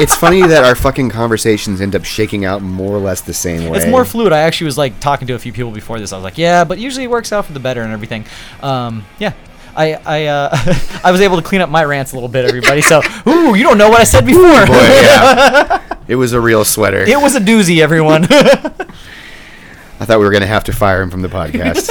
[0.01, 3.69] it's funny that our fucking conversations end up shaking out more or less the same
[3.69, 3.79] way.
[3.79, 4.33] It's more fluid.
[4.33, 6.13] I actually was like talking to a few people before this.
[6.13, 8.25] I was like, yeah, but usually it works out for the better and everything.
[8.63, 9.35] Um, yeah.
[9.75, 10.51] I I uh,
[11.05, 12.83] I was able to clean up my rants a little bit, everybody.
[12.83, 14.67] So, ooh, you don't know what I said before.
[14.67, 15.97] Boy, yeah.
[16.09, 17.01] it was a real sweater.
[17.01, 18.25] it was a doozy, everyone.
[18.25, 21.91] I thought we were gonna have to fire him from the podcast.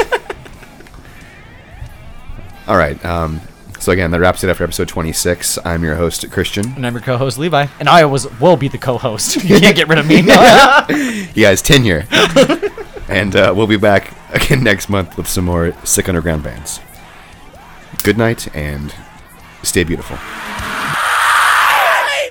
[2.67, 3.03] All right.
[3.03, 3.41] Um,
[3.81, 5.57] so again, that wraps it up for episode 26.
[5.65, 6.71] I'm your host, Christian.
[6.75, 9.43] and I'm your co-host Levi, and I was will be the co-host.
[9.43, 10.21] You can't get rid of me.
[11.33, 12.05] He has tenure,
[13.09, 16.79] and uh, we'll be back again next month with some more sick underground bands.
[18.03, 18.93] Good night and
[19.63, 20.17] stay beautiful.